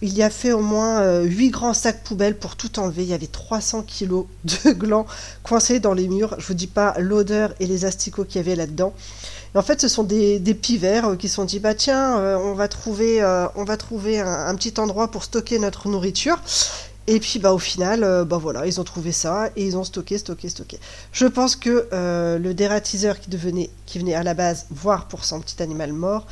Il, 0.00 0.14
y 0.14 0.22
a 0.22 0.30
fait 0.30 0.52
au 0.52 0.60
moins 0.60 1.00
euh, 1.02 1.22
8 1.24 1.50
grands 1.50 1.74
sacs 1.74 2.02
poubelles 2.02 2.36
pour 2.36 2.56
tout 2.56 2.78
enlever. 2.78 3.02
Il 3.02 3.08
y 3.08 3.14
avait 3.14 3.26
300 3.26 3.82
kilos 3.82 4.24
de 4.44 4.72
glands 4.72 5.06
coincés 5.42 5.80
dans 5.80 5.92
les 5.92 6.08
murs. 6.08 6.34
Je 6.38 6.46
vous 6.46 6.54
dis 6.54 6.66
pas 6.66 6.94
l'odeur 6.98 7.52
et 7.60 7.66
les 7.66 7.84
asticots 7.84 8.24
qu'il 8.24 8.36
y 8.36 8.44
avait 8.44 8.56
là-dedans. 8.56 8.94
En 9.54 9.62
fait, 9.62 9.80
ce 9.80 9.88
sont 9.88 10.04
des, 10.04 10.38
des 10.38 10.54
pivers 10.54 11.10
euh, 11.10 11.16
qui 11.16 11.28
se 11.28 11.34
sont 11.34 11.44
dit 11.44 11.60
bah 11.60 11.74
tiens, 11.74 12.18
euh, 12.18 12.38
on 12.38 12.54
va 12.54 12.68
trouver, 12.68 13.20
un, 13.20 14.54
petit 14.54 14.80
endroit 14.80 15.10
pour 15.10 15.24
stocker 15.24 15.58
notre 15.58 15.88
nourriture. 15.88 16.40
Et 17.06 17.20
puis 17.20 17.38
bah 17.38 17.52
au 17.52 17.58
final, 17.58 18.24
bah 18.24 18.36
voilà, 18.36 18.66
ils 18.66 18.80
ont 18.80 18.84
trouvé 18.84 19.12
ça 19.12 19.50
et 19.54 19.64
ils 19.64 19.76
ont 19.76 19.84
stocké, 19.84 20.18
stocké, 20.18 20.48
stocké. 20.48 20.80
Je 21.12 21.26
pense 21.26 21.54
que 21.54 21.86
le 21.92 22.52
dératiseur 22.52 23.20
qui 23.20 23.30
qui 23.86 23.98
venait 24.00 24.14
à 24.14 24.24
la 24.24 24.34
base 24.34 24.66
voir 24.70 25.06
pour 25.06 25.24
son 25.24 25.40
petit 25.40 25.62
animal 25.62 25.92
mort, 25.92 26.26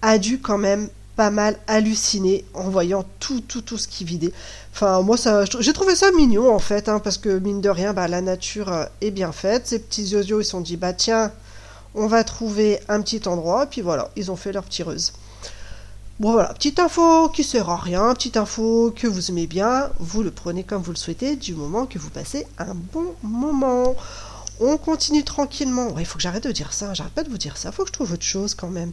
a 0.00 0.16
dû 0.16 0.38
quand 0.38 0.56
même 0.56 0.88
pas 1.16 1.30
mal 1.30 1.56
halluciné 1.66 2.44
en 2.54 2.68
voyant 2.70 3.04
tout, 3.20 3.40
tout, 3.40 3.62
tout 3.62 3.78
ce 3.78 3.88
qui 3.88 4.04
vidait. 4.04 4.32
Enfin, 4.72 5.02
moi, 5.02 5.16
ça, 5.16 5.44
j'ai 5.60 5.72
trouvé 5.72 5.94
ça 5.94 6.10
mignon 6.12 6.52
en 6.52 6.58
fait, 6.58 6.88
hein, 6.88 6.98
parce 6.98 7.18
que 7.18 7.38
mine 7.38 7.60
de 7.60 7.68
rien, 7.68 7.92
bah, 7.92 8.08
la 8.08 8.20
nature 8.20 8.72
euh, 8.72 8.84
est 9.00 9.10
bien 9.10 9.32
faite. 9.32 9.68
Ces 9.68 9.78
petits 9.78 10.02
yeux 10.02 10.22
ils 10.22 10.44
se 10.44 10.50
sont 10.50 10.60
dit, 10.60 10.76
bah 10.76 10.92
tiens, 10.92 11.30
on 11.94 12.06
va 12.06 12.24
trouver 12.24 12.80
un 12.88 13.00
petit 13.00 13.26
endroit, 13.28 13.66
puis 13.66 13.80
voilà, 13.80 14.10
ils 14.16 14.30
ont 14.30 14.36
fait 14.36 14.52
leur 14.52 14.68
tireuse. 14.68 15.12
Bon 16.20 16.30
voilà, 16.30 16.54
petite 16.54 16.78
info 16.78 17.28
qui 17.28 17.42
sert 17.42 17.68
à 17.68 17.76
rien, 17.76 18.14
petite 18.14 18.36
info 18.36 18.92
que 18.94 19.08
vous 19.08 19.30
aimez 19.30 19.48
bien, 19.48 19.90
vous 19.98 20.22
le 20.22 20.30
prenez 20.30 20.62
comme 20.62 20.80
vous 20.80 20.92
le 20.92 20.96
souhaitez 20.96 21.34
du 21.34 21.54
moment 21.54 21.86
que 21.86 21.98
vous 21.98 22.10
passez 22.10 22.46
un 22.58 22.74
bon 22.74 23.14
moment. 23.24 23.96
On 24.60 24.76
continue 24.76 25.24
tranquillement. 25.24 25.98
Il 25.98 26.06
faut 26.06 26.16
que 26.16 26.22
j'arrête 26.22 26.46
de 26.46 26.52
dire 26.52 26.72
ça, 26.72 26.94
j'arrête 26.94 27.12
pas 27.14 27.24
de 27.24 27.30
vous 27.30 27.38
dire 27.38 27.56
ça, 27.56 27.72
faut 27.72 27.82
que 27.82 27.88
je 27.88 27.94
trouve 27.94 28.12
autre 28.12 28.22
chose 28.22 28.54
quand 28.54 28.68
même. 28.68 28.92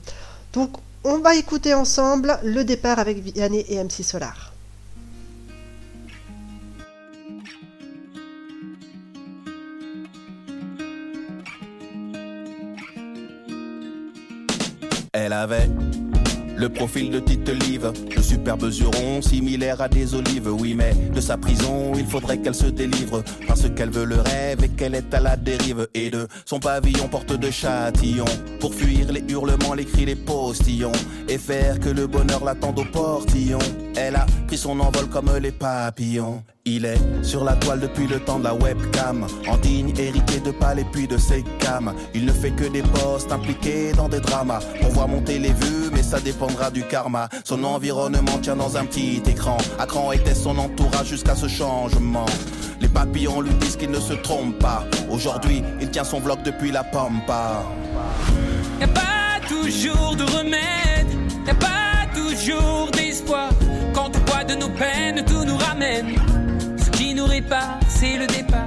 Donc 0.53 0.71
on 1.03 1.19
va 1.19 1.35
écouter 1.35 1.73
ensemble 1.73 2.37
le 2.43 2.63
départ 2.63 2.99
avec 2.99 3.19
Vianney 3.19 3.65
et 3.69 3.83
MC 3.83 4.03
Solar. 4.03 4.53
Elle 15.13 15.33
avait 15.33 15.69
le 16.62 16.69
profil 16.69 17.10
de 17.10 17.19
Tite 17.19 17.50
Live, 17.50 17.91
de 18.15 18.21
superbes 18.21 18.69
jurons 18.69 19.19
similaires 19.24 19.82
à 19.82 19.89
des 19.89 20.13
olives. 20.13 20.47
Oui, 20.47 20.76
mais 20.76 20.93
de 21.12 21.19
sa 21.19 21.36
prison, 21.36 21.93
il 21.97 22.06
faudrait 22.06 22.38
qu'elle 22.38 22.54
se 22.54 22.67
délivre. 22.67 23.24
Parce 23.47 23.67
qu'elle 23.71 23.89
veut 23.89 24.06
le 24.06 24.17
rêve 24.17 24.63
et 24.63 24.69
qu'elle 24.69 24.93
est 24.93 25.12
à 25.12 25.19
la 25.19 25.36
dérive. 25.36 25.88
Et 25.95 26.12
de 26.12 26.28
son 26.45 26.60
pavillon 26.60 27.08
porte 27.08 27.34
de 27.34 27.50
châtillon. 27.50 28.26
Pour 28.60 28.76
fuir 28.76 29.12
les 29.12 29.24
hurlements, 29.28 29.74
les 29.74 29.86
cris, 29.86 30.06
les 30.06 30.15
postillons. 30.15 30.91
Et 31.28 31.39
faire 31.39 31.80
que 31.80 31.89
le 31.89 32.06
bonheur 32.06 32.45
l'attende 32.45 32.78
au 32.78 32.86
portillon. 32.86 33.60
Elle 33.95 34.15
a 34.15 34.28
pris 34.45 34.58
son 34.58 34.80
envol 34.80 35.08
comme 35.08 35.36
les 35.41 35.52
papillons. 35.52 36.43
Il 36.65 36.86
est 36.86 37.00
sur 37.24 37.43
la 37.43 37.56
toile 37.56 37.80
depuis 37.80 38.06
le 38.06 38.19
temps 38.19 38.38
de 38.38 38.43
la 38.43 38.54
webcam, 38.54 39.26
en 39.50 39.58
digne 39.58 39.93
hérité 39.97 40.39
de 40.41 40.52
palais 40.52 40.86
puis 40.91 41.08
de 41.08 41.17
ses 41.17 41.43
cams. 41.60 41.91
Il 42.13 42.26
ne 42.26 42.32
fait 42.32 42.52
que 42.52 42.65
des 42.65 42.84
postes 42.84 43.32
impliqués 43.32 43.93
dans 43.93 44.08
des 44.08 44.19
dramas. 44.19 44.60
On 44.84 44.89
voit 44.89 45.08
monter 45.08 45.39
les 45.39 45.54
vues, 45.54 45.89
mais 45.91 46.04
ça 46.04 46.19
dépendra 46.19 46.69
du 46.69 46.84
karma. 46.84 47.30
Son 47.45 47.63
environnement 47.63 48.38
tient 48.43 48.56
dans 48.56 48.78
un 48.78 48.86
petit 48.86 49.24
écran. 49.26 49.58
À 49.80 49.88
était 50.13 50.36
son 50.36 50.56
entourage 50.60 51.08
jusqu'à 51.08 51.36
ce 51.36 51.47
changement. 51.47 52.28
Les 52.80 52.89
papillons 52.89 53.41
lui 53.41 53.54
disent 53.56 53.76
qu'il 53.76 53.89
ne 53.89 54.00
se 54.00 54.13
trompe 54.13 54.60
pas. 54.60 54.86
Aujourd'hui, 55.10 55.63
il 55.82 55.89
tient 55.89 56.04
son 56.04 56.19
vlog 56.19 56.43
depuis 56.43 56.71
la 56.71 56.84
pampa. 56.84 57.63
Y 58.80 58.84
a 58.84 58.88
pas 58.88 59.39
toujours 59.47 60.16
de 60.16 60.24
remède, 60.26 61.07
y 61.47 61.49
a 61.49 61.55
pas 61.55 62.05
toujours 62.14 62.91
d'espoir. 62.91 63.49
Quand 63.95 64.16
au 64.16 64.20
poids 64.20 64.43
de 64.43 64.53
nos 64.53 64.70
peines, 64.70 65.26
tout 65.26 65.43
nous 65.43 65.57
ramène. 65.57 66.40
Nous 67.22 67.28
répare, 67.28 67.80
c'est 67.88 68.17
le 68.17 68.26
départ. 68.26 68.65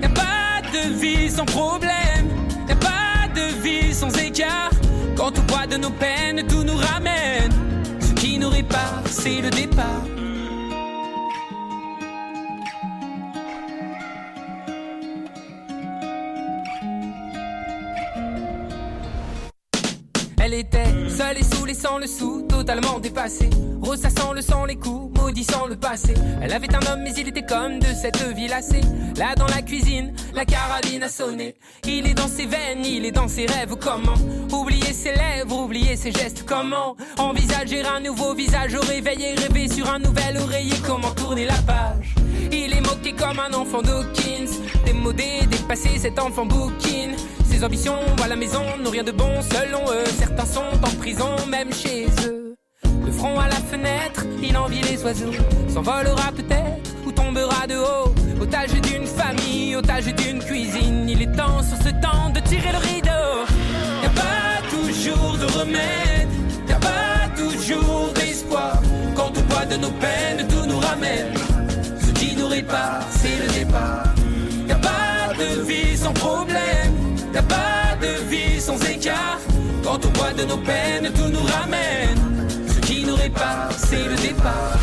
Y 0.00 0.06
a 0.06 0.08
pas 0.08 0.62
de 0.72 0.94
vie 0.94 1.28
sans 1.28 1.44
problème, 1.44 2.26
y 2.66 2.72
a 2.72 2.76
pas 2.76 3.28
de 3.34 3.62
vie 3.62 3.92
sans 3.92 4.08
écart. 4.16 4.70
Quand 5.14 5.38
au 5.38 5.42
poids 5.42 5.66
de 5.66 5.76
nos 5.76 5.90
peines, 5.90 6.46
tout 6.48 6.64
nous 6.64 6.76
ramène. 6.76 7.52
Ce 8.00 8.14
qui 8.14 8.38
nous 8.38 8.48
répare, 8.48 9.02
c'est 9.04 9.42
le 9.42 9.50
départ. 9.50 9.84
Elle 20.38 20.54
était 20.54 20.85
seule 21.16 21.38
et 21.38 21.42
saoulée 21.42 21.74
sans 21.74 21.98
le 21.98 22.06
sou, 22.06 22.42
totalement 22.42 22.98
dépassée. 22.98 23.48
Ressassant 23.80 24.32
le 24.34 24.42
sang, 24.42 24.66
les 24.66 24.76
coups, 24.76 25.18
maudissant 25.18 25.66
le 25.66 25.76
passé. 25.76 26.12
Elle 26.42 26.52
avait 26.52 26.74
un 26.74 26.92
homme, 26.92 27.02
mais 27.02 27.12
il 27.16 27.28
était 27.28 27.44
comme 27.44 27.78
de 27.78 27.86
cette 27.86 28.22
vie 28.34 28.48
lassée. 28.48 28.82
Là 29.16 29.34
dans 29.34 29.46
la 29.46 29.62
cuisine, 29.62 30.12
la 30.34 30.44
carabine 30.44 31.02
a 31.02 31.08
sonné. 31.08 31.54
Il 31.86 32.06
est 32.06 32.14
dans 32.14 32.28
ses 32.28 32.44
veines, 32.44 32.84
il 32.84 33.06
est 33.06 33.12
dans 33.12 33.28
ses 33.28 33.46
rêves. 33.46 33.76
Comment 33.80 34.14
oublier 34.52 34.92
ses 34.92 35.14
lèvres, 35.14 35.56
oublier 35.58 35.96
ses 35.96 36.12
gestes? 36.12 36.44
Comment 36.46 36.96
envisager 37.18 37.82
un 37.82 38.00
nouveau 38.00 38.34
visage? 38.34 38.74
Au 38.74 38.80
réveil 38.80 39.22
et 39.22 39.34
rêver 39.34 39.68
sur 39.68 39.90
un 39.90 39.98
nouvel 39.98 40.36
oreiller 40.36 40.76
Comment 40.86 41.12
tourner 41.12 41.46
la 41.46 41.60
page? 41.66 42.14
Il 42.52 42.72
est 42.74 42.80
moqué 42.80 43.12
comme 43.12 43.38
un 43.38 43.54
enfant 43.54 43.80
d'Hawkins 43.80 44.52
Démodé, 44.84 45.46
dépassé, 45.50 45.98
cet 45.98 46.18
enfant 46.18 46.44
bouquine 46.44 47.16
Ses 47.50 47.64
ambitions. 47.64 47.98
À 48.22 48.28
la 48.28 48.36
maison 48.36 48.62
n'ont 48.82 48.90
rien 48.90 49.04
de 49.04 49.12
bon 49.12 49.40
selon 49.42 49.82
eux. 49.90 50.04
Certains 50.18 50.46
sont 50.46 50.60
en 50.82 50.94
prison, 50.98 51.30
même 51.48 51.72
chez 51.72 52.06
eux. 52.26 52.54
Le 53.04 53.12
front 53.12 53.38
à 53.38 53.48
la 53.48 53.56
fenêtre, 53.56 54.24
il 54.42 54.56
envie 54.56 54.82
les 54.82 55.02
oiseaux. 55.02 55.32
S'envolera 55.68 56.32
peut-être 56.32 56.90
ou 57.06 57.12
tombera 57.12 57.66
de 57.66 57.76
haut. 57.76 58.12
Otage 58.40 58.72
d'une 58.80 59.06
famille, 59.06 59.76
otage 59.76 60.06
d'une 60.14 60.40
cuisine. 60.40 61.08
Il 61.08 61.22
est 61.22 61.32
temps 61.36 61.62
sur 61.62 61.78
ce 61.78 61.90
temps 62.02 62.30
de 62.34 62.40
tirer 62.40 62.72
le 62.72 62.78
rideau. 62.78 63.46
Y 64.02 64.06
a 64.06 64.10
pas 64.10 64.68
toujours 64.70 65.36
de 65.38 65.46
remède. 65.58 66.28
Y 66.68 66.72
a 66.72 66.78
pas 66.78 67.28
toujours 67.36 68.12
d'espoir. 68.14 68.82
Quand 69.14 69.30
au 69.38 69.42
poids 69.42 69.64
de 69.66 69.76
nos 69.76 69.92
peines 69.92 70.46
tout 70.48 70.66
nous 70.66 70.78
ramène. 70.78 71.32
Ce 72.04 72.10
qui 72.12 72.36
nous 72.36 72.48
répare 72.48 73.06
c'est 73.10 73.38
le 73.46 73.64
départ. 73.64 74.14
Y 74.68 74.72
a 74.72 74.76
pas 74.76 75.32
de 75.38 75.62
vie 75.62 75.96
sans 75.96 76.12
problème 76.12 76.85
sans 78.66 78.80
écart. 78.90 79.38
Quand 79.84 80.04
au 80.04 80.10
poids 80.10 80.32
de 80.32 80.44
nos 80.44 80.56
peines 80.56 81.08
tout 81.16 81.30
nous 81.36 81.46
ramène. 81.56 82.20
Ce 82.74 82.80
qui 82.86 83.04
nous 83.06 83.14
répare 83.14 83.70
c'est 83.88 84.04
le 84.12 84.16
départ. 84.26 84.80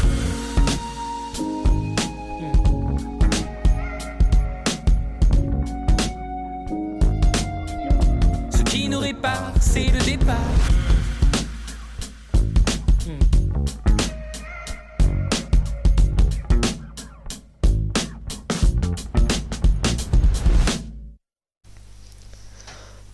Ce 8.58 8.62
qui 8.64 8.88
nous 8.88 9.00
répare, 9.00 9.54
c'est 9.60 9.90
le 9.96 10.00
départ. 10.12 10.63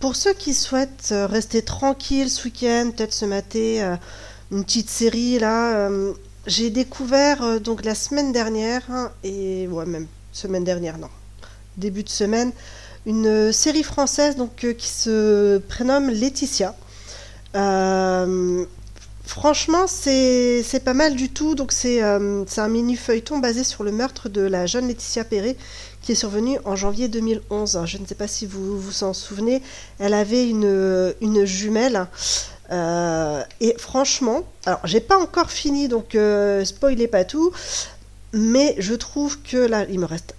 Pour 0.00 0.16
ceux 0.16 0.32
qui 0.32 0.54
souhaitent 0.54 1.10
euh, 1.12 1.26
rester 1.26 1.60
tranquilles 1.60 2.30
ce 2.30 2.44
week-end, 2.44 2.90
peut-être 2.96 3.12
se 3.12 3.26
mater 3.26 3.82
euh, 3.82 3.96
une 4.50 4.64
petite 4.64 4.88
série 4.88 5.38
là, 5.38 5.76
euh, 5.76 6.14
j'ai 6.46 6.70
découvert 6.70 7.60
donc 7.60 7.84
la 7.84 7.94
semaine 7.94 8.32
dernière 8.32 8.80
hein, 8.90 9.12
et 9.22 9.68
ouais 9.68 9.84
même 9.84 10.06
semaine 10.32 10.64
dernière 10.64 10.96
non 10.96 11.10
début 11.76 12.02
de 12.02 12.08
semaine 12.08 12.50
une 13.04 13.52
série 13.52 13.82
française 13.82 14.36
donc 14.36 14.56
qui 14.56 14.88
se 14.88 15.58
prénomme 15.58 16.08
Laetitia. 16.08 16.74
Franchement 19.30 19.86
c'est 19.86 20.82
pas 20.84 20.92
mal 20.92 21.14
du 21.14 21.28
tout 21.28 21.54
donc 21.54 21.70
c'est 21.70 22.02
euh, 22.02 22.44
un 22.56 22.68
mini 22.68 22.96
feuilleton 22.96 23.38
basé 23.38 23.62
sur 23.62 23.84
le 23.84 23.92
meurtre 23.92 24.28
de 24.28 24.40
la 24.40 24.66
jeune 24.66 24.88
Laetitia 24.88 25.22
Perret 25.22 25.56
qui 26.02 26.12
est 26.12 26.16
survenu 26.16 26.58
en 26.64 26.74
janvier 26.74 27.08
2011. 27.08 27.82
Je 27.84 27.98
ne 27.98 28.06
sais 28.06 28.14
pas 28.14 28.26
si 28.26 28.46
vous 28.46 28.80
vous 28.80 29.04
en 29.04 29.12
souvenez. 29.12 29.62
Elle 29.98 30.14
avait 30.14 30.48
une, 30.48 31.44
jumelle. 31.44 32.06
Euh, 32.72 33.42
et 33.60 33.74
franchement, 33.78 34.42
alors 34.66 34.80
j'ai 34.84 35.00
pas 35.00 35.18
encore 35.18 35.50
fini, 35.50 35.88
donc 35.88 36.14
euh, 36.14 36.64
spoilez 36.64 37.06
pas 37.06 37.24
tout, 37.24 37.52
mais 38.32 38.74
je 38.78 38.94
trouve 38.94 39.40
que 39.42 39.56
là, 39.56 39.84
il 39.90 40.00
me 40.00 40.06
reste 40.06 40.34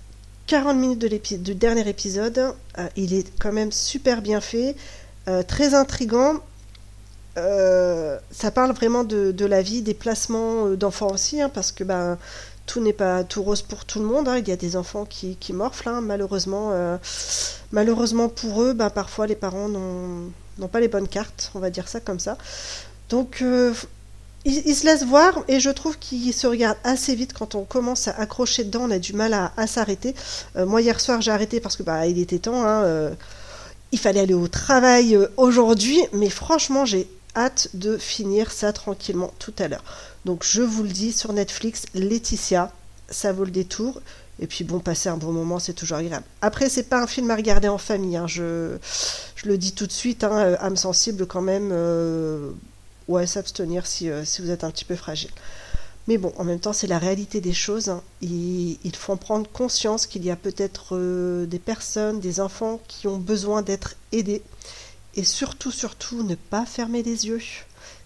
40 0.48 0.78
minutes 0.78 1.44
du 1.44 1.56
dernier 1.56 1.88
épisode. 1.88 2.54
Euh, 2.78 2.88
il 2.96 3.14
est 3.14 3.32
quand 3.40 3.54
même 3.54 3.72
super 3.72 4.22
bien 4.22 4.42
fait, 4.42 4.76
très 5.48 5.76
intrigant. 5.76 6.40
Euh, 7.38 8.18
ça 8.30 8.52
parle 8.52 8.72
vraiment 8.74 9.04
de, 9.04 9.46
la 9.46 9.62
vie, 9.62 9.82
des 9.82 9.94
placements 9.94 10.68
euh, 10.68 10.76
d'enfants 10.76 11.12
aussi, 11.12 11.42
hein, 11.42 11.50
parce 11.50 11.72
que 11.72 11.84
ben, 11.84 12.18
tout 12.66 12.82
n'est 12.82 12.94
pas 12.94 13.24
tout 13.24 13.42
rose 13.42 13.62
pour 13.62 13.86
tout 13.86 14.00
le 14.00 14.06
monde. 14.06 14.28
hein. 14.28 14.38
Il 14.38 14.48
y 14.48 14.52
a 14.52 14.58
des 14.58 14.76
enfants 14.76 15.06
qui, 15.06 15.38
qui 15.38 15.54
morflent, 15.54 15.88
hein. 15.88 16.02
malheureusement. 16.02 16.72
euh, 16.74 16.98
malheureusement 17.72 18.28
pour 18.28 18.64
eux, 18.64 18.74
ben, 18.74 18.90
parfois 18.90 19.28
les 19.28 19.36
parents 19.36 19.70
n'ont 19.70 20.68
pas 20.68 20.80
les 20.82 20.90
bonnes 20.90 21.08
cartes, 21.08 21.52
on 21.56 21.60
va 21.60 21.70
dire 21.70 21.88
ça 21.88 22.00
comme 22.02 22.20
ça. 22.20 22.38
Donc, 23.10 23.44
ils, 24.46 24.76
se 24.76 24.86
laissent 24.86 25.04
voir 25.06 25.44
et 25.50 25.60
je 25.60 25.70
trouve 25.70 25.98
qu'ils 26.00 26.34
se 26.34 26.48
regardent 26.48 26.78
assez 26.84 27.14
vite 27.14 27.34
quand 27.34 27.56
on 27.56 27.64
commence 27.64 28.08
à 28.08 28.12
accrocher 28.12 28.64
dedans. 28.64 28.84
On 28.84 28.92
a 28.92 29.00
du 29.00 29.14
mal 29.14 29.34
à, 29.34 29.68
s'arrêter. 29.68 30.16
Moi, 30.56 30.82
hier 30.82 31.00
soir, 31.00 31.22
j'ai 31.22 31.32
arrêté 31.32 31.60
parce 31.60 31.76
que 31.76 31.84
bah, 31.84 32.08
il 32.08 32.20
était 32.20 32.40
temps. 32.40 32.66
il 33.92 34.00
fallait 34.00 34.22
aller 34.22 34.34
au 34.34 34.48
travail 34.48 35.18
aujourd'hui, 35.36 36.00
mais 36.14 36.30
franchement, 36.30 36.86
j'ai 36.86 37.08
hâte 37.36 37.70
de 37.74 37.98
finir 37.98 38.52
ça 38.52 38.74
tranquillement 38.74 39.34
tout 39.40 39.54
à 39.60 39.68
l'heure. 39.68 39.84
Donc, 40.26 40.44
je 40.44 40.62
vous 40.62 40.84
le 40.84 40.90
dis 40.90 41.12
sur 41.12 41.34
Netflix, 41.34 41.86
Laetitia, 41.94 42.72
ça 43.10 43.32
vaut 43.34 43.46
le 43.46 43.52
détour. 43.52 44.02
Et 44.40 44.48
puis 44.48 44.64
bon, 44.64 44.80
passer 44.80 45.10
un 45.10 45.18
bon 45.18 45.32
moment, 45.32 45.60
c'est 45.60 45.74
toujours 45.74 45.98
agréable. 45.98 46.26
Après, 46.42 46.68
c'est 46.70 46.84
pas 46.84 47.00
un 47.02 47.08
film 47.08 47.30
à 47.30 47.36
regarder 47.36 47.68
en 47.68 47.78
famille. 47.78 48.18
hein, 48.18 48.28
Je, 48.28 48.78
le 49.46 49.58
dis 49.58 49.74
tout 49.74 49.86
de 49.86 49.92
suite, 49.92 50.24
hein, 50.24 50.38
euh, 50.40 50.58
âme 50.60 50.78
sensible 50.78 51.28
quand 51.28 51.42
même. 51.42 51.70
euh, 51.72 52.50
ouais, 53.08 53.28
s'abstenir 53.28 53.86
si, 53.86 54.10
euh, 54.10 54.26
si 54.26 54.42
vous 54.42 54.50
êtes 54.50 54.64
un 54.64 54.72
petit 54.72 54.86
peu 54.86 54.96
fragile. 54.96 55.30
Mais 56.08 56.18
bon, 56.18 56.34
en 56.38 56.44
même 56.44 56.60
temps, 56.60 56.74
c'est 56.74 56.88
la 56.88 56.98
réalité 56.98 57.42
des 57.42 57.54
choses. 57.54 57.90
hein. 57.90 58.02
Il, 58.22 58.78
faut 58.96 59.14
en 59.14 59.18
prendre 59.18 59.48
conscience 59.50 60.08
qu'il 60.08 60.26
y 60.26 60.32
a 60.32 60.36
peut-être 60.36 60.96
euh, 60.96 61.46
des 61.46 61.60
personnes, 61.60 62.20
des 62.20 62.40
enfants 62.40 62.80
qui 62.88 63.08
ont 63.08 63.18
besoin 63.18 63.62
d'être 63.62 63.96
aidés. 64.12 64.42
Et 65.16 65.24
surtout, 65.24 65.72
surtout, 65.72 66.24
ne 66.24 66.36
pas 66.36 66.66
fermer 66.66 67.04
les 67.04 67.28
yeux. 67.28 67.42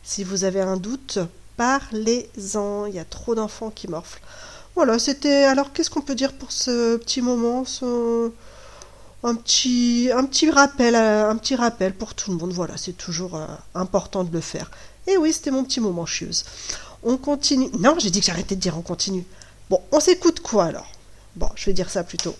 Si 0.03 0.23
vous 0.23 0.43
avez 0.43 0.61
un 0.61 0.77
doute, 0.77 1.19
parlez-en. 1.57 2.85
Il 2.87 2.95
y 2.95 2.99
a 2.99 3.05
trop 3.05 3.35
d'enfants 3.35 3.69
qui 3.69 3.87
morflent. 3.87 4.21
Voilà, 4.75 4.99
c'était. 4.99 5.43
Alors, 5.45 5.71
qu'est-ce 5.73 5.89
qu'on 5.89 6.01
peut 6.01 6.15
dire 6.15 6.33
pour 6.33 6.51
ce 6.51 6.97
petit 6.97 7.21
moment 7.21 7.63
ce- 7.65 8.31
un, 9.23 9.35
petit, 9.35 10.09
un 10.13 10.25
petit 10.25 10.49
rappel, 10.51 10.95
euh, 10.95 11.29
un 11.29 11.35
petit 11.37 11.55
rappel 11.55 11.93
pour 11.93 12.13
tout 12.13 12.31
le 12.31 12.37
monde. 12.37 12.53
Voilà, 12.53 12.77
c'est 12.77 12.93
toujours 12.93 13.35
euh, 13.35 13.45
important 13.73 14.23
de 14.23 14.31
le 14.33 14.41
faire. 14.41 14.69
Et 15.07 15.17
oui, 15.17 15.31
c'était 15.33 15.51
mon 15.51 15.63
petit 15.63 15.79
moment 15.79 16.05
chieuse. 16.05 16.43
On 17.03 17.17
continue. 17.17 17.69
Non, 17.79 17.95
j'ai 17.99 18.09
dit 18.09 18.19
que 18.19 18.25
j'arrêtais 18.25 18.55
de 18.55 18.61
dire 18.61 18.77
on 18.77 18.81
continue. 18.81 19.25
Bon, 19.69 19.81
on 19.91 19.99
s'écoute 19.99 20.39
quoi 20.41 20.65
alors? 20.65 20.91
Bon, 21.35 21.49
je 21.55 21.65
vais 21.65 21.73
dire 21.73 21.89
ça 21.89 22.03
plutôt. 22.03 22.35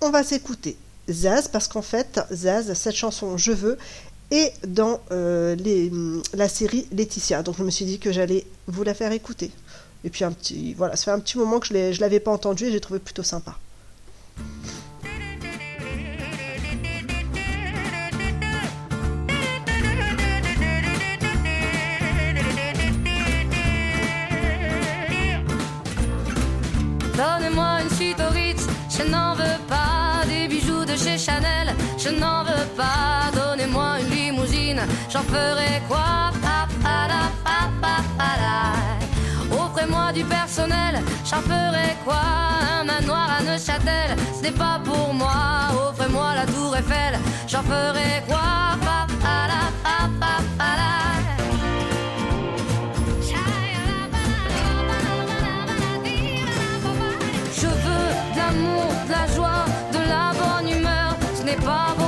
On 0.00 0.10
va 0.10 0.22
s'écouter 0.22 0.76
Zaz, 1.10 1.48
parce 1.48 1.68
qu'en 1.68 1.82
fait, 1.82 2.20
Zaz, 2.32 2.72
cette 2.74 2.94
chanson 2.94 3.36
Je 3.36 3.52
veux, 3.52 3.78
est 4.30 4.52
dans 4.66 5.00
euh, 5.10 5.54
les- 5.56 5.90
la 6.34 6.48
série 6.48 6.86
Laetitia. 6.92 7.42
Donc 7.42 7.56
je 7.58 7.62
me 7.64 7.70
suis 7.70 7.84
dit 7.84 7.98
que 7.98 8.12
j'allais 8.12 8.46
vous 8.66 8.82
la 8.82 8.94
faire 8.94 9.12
écouter. 9.12 9.50
Et 10.04 10.10
puis 10.10 10.24
un 10.24 10.32
petit. 10.32 10.74
Voilà, 10.74 10.96
ça 10.96 11.04
fait 11.06 11.10
un 11.10 11.20
petit 11.20 11.38
moment 11.38 11.58
que 11.60 11.66
je 11.68 12.00
l'avais 12.00 12.20
pas 12.20 12.30
entendue 12.30 12.66
et 12.66 12.72
j'ai 12.72 12.80
trouvé 12.80 13.00
plutôt 13.00 13.22
sympa. 13.24 13.58
Donnez-moi 27.16 27.80
une 27.82 27.90
suite 27.96 28.20
au 28.20 28.32
Ritz, 28.32 28.66
je 28.96 29.02
n'en 29.10 29.34
veux 29.34 29.58
pas. 29.68 30.22
Des 30.28 30.46
bijoux 30.48 30.84
de 30.84 30.96
chez 30.96 31.18
Chanel, 31.18 31.74
je 31.98 32.10
n'en 32.10 32.44
veux 32.44 32.66
pas. 32.76 33.30
Donnez-moi 33.34 34.00
une 34.00 34.10
j'en 35.10 35.22
ferai 35.22 35.82
quoi. 35.88 36.30
Offrez-moi 39.50 40.12
du 40.12 40.24
personnel, 40.24 41.00
j'en 41.24 41.40
ferai 41.40 41.96
quoi 42.04 42.20
Un 42.80 42.84
manoir 42.84 43.28
à 43.38 43.42
Neuchâtel, 43.42 44.16
ce 44.36 44.42
n'est 44.42 44.50
pas 44.50 44.80
pour 44.84 45.14
moi. 45.14 45.70
Offrez-moi 45.88 46.34
la 46.34 46.46
tour 46.46 46.76
Eiffel, 46.76 47.18
j'en 47.46 47.62
ferai 47.62 48.22
quoi 48.26 48.40
Pa. 48.80 49.08
Je 57.60 57.66
veux 57.66 58.10
de 58.34 58.38
l'amour, 58.38 58.86
de 59.06 59.12
la 59.12 59.26
joie, 59.34 59.64
de 59.92 59.98
la 59.98 60.32
bonne 60.38 60.68
humeur. 60.70 61.16
Ce 61.34 61.42
n'est 61.42 61.56
pas 61.56 61.94
votre 61.96 62.07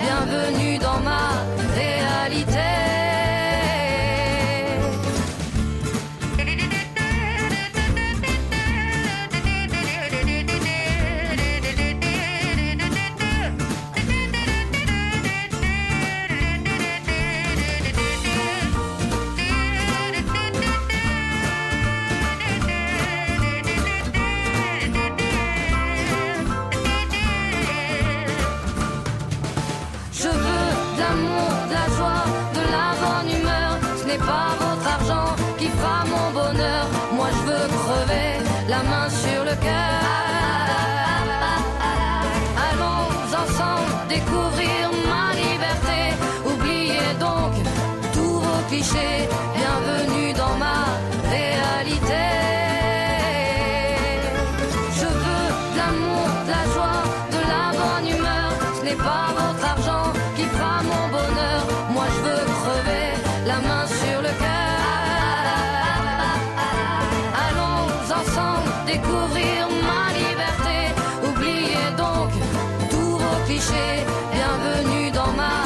Bienvenue 73.69 75.11
dans 75.11 75.31
ma. 75.33 75.61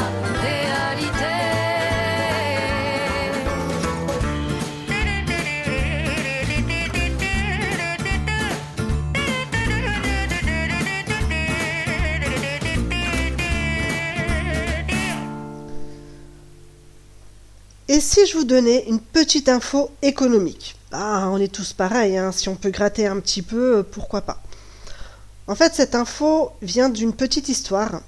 Et 17.88 18.02
si 18.02 18.26
je 18.26 18.36
vous 18.36 18.44
donnais 18.44 18.84
une 18.90 19.00
petite 19.00 19.48
info 19.48 19.90
économique? 20.02 20.76
Ah, 20.92 21.30
on 21.32 21.38
est 21.38 21.54
tous 21.54 21.72
pareils, 21.72 22.18
hein, 22.18 22.32
si 22.34 22.50
on 22.50 22.56
peut 22.56 22.72
gratter 22.72 23.06
un 23.08 23.20
petit 23.22 23.42
peu, 23.42 23.78
euh, 23.78 23.84
pourquoi 23.84 24.22
pas? 24.22 24.42
En 25.48 25.54
fait, 25.54 25.76
cette 25.76 25.94
info 25.94 26.52
vient 26.62 26.90
d'une 26.90 27.14
petite 27.14 27.50
histoire. 27.50 28.02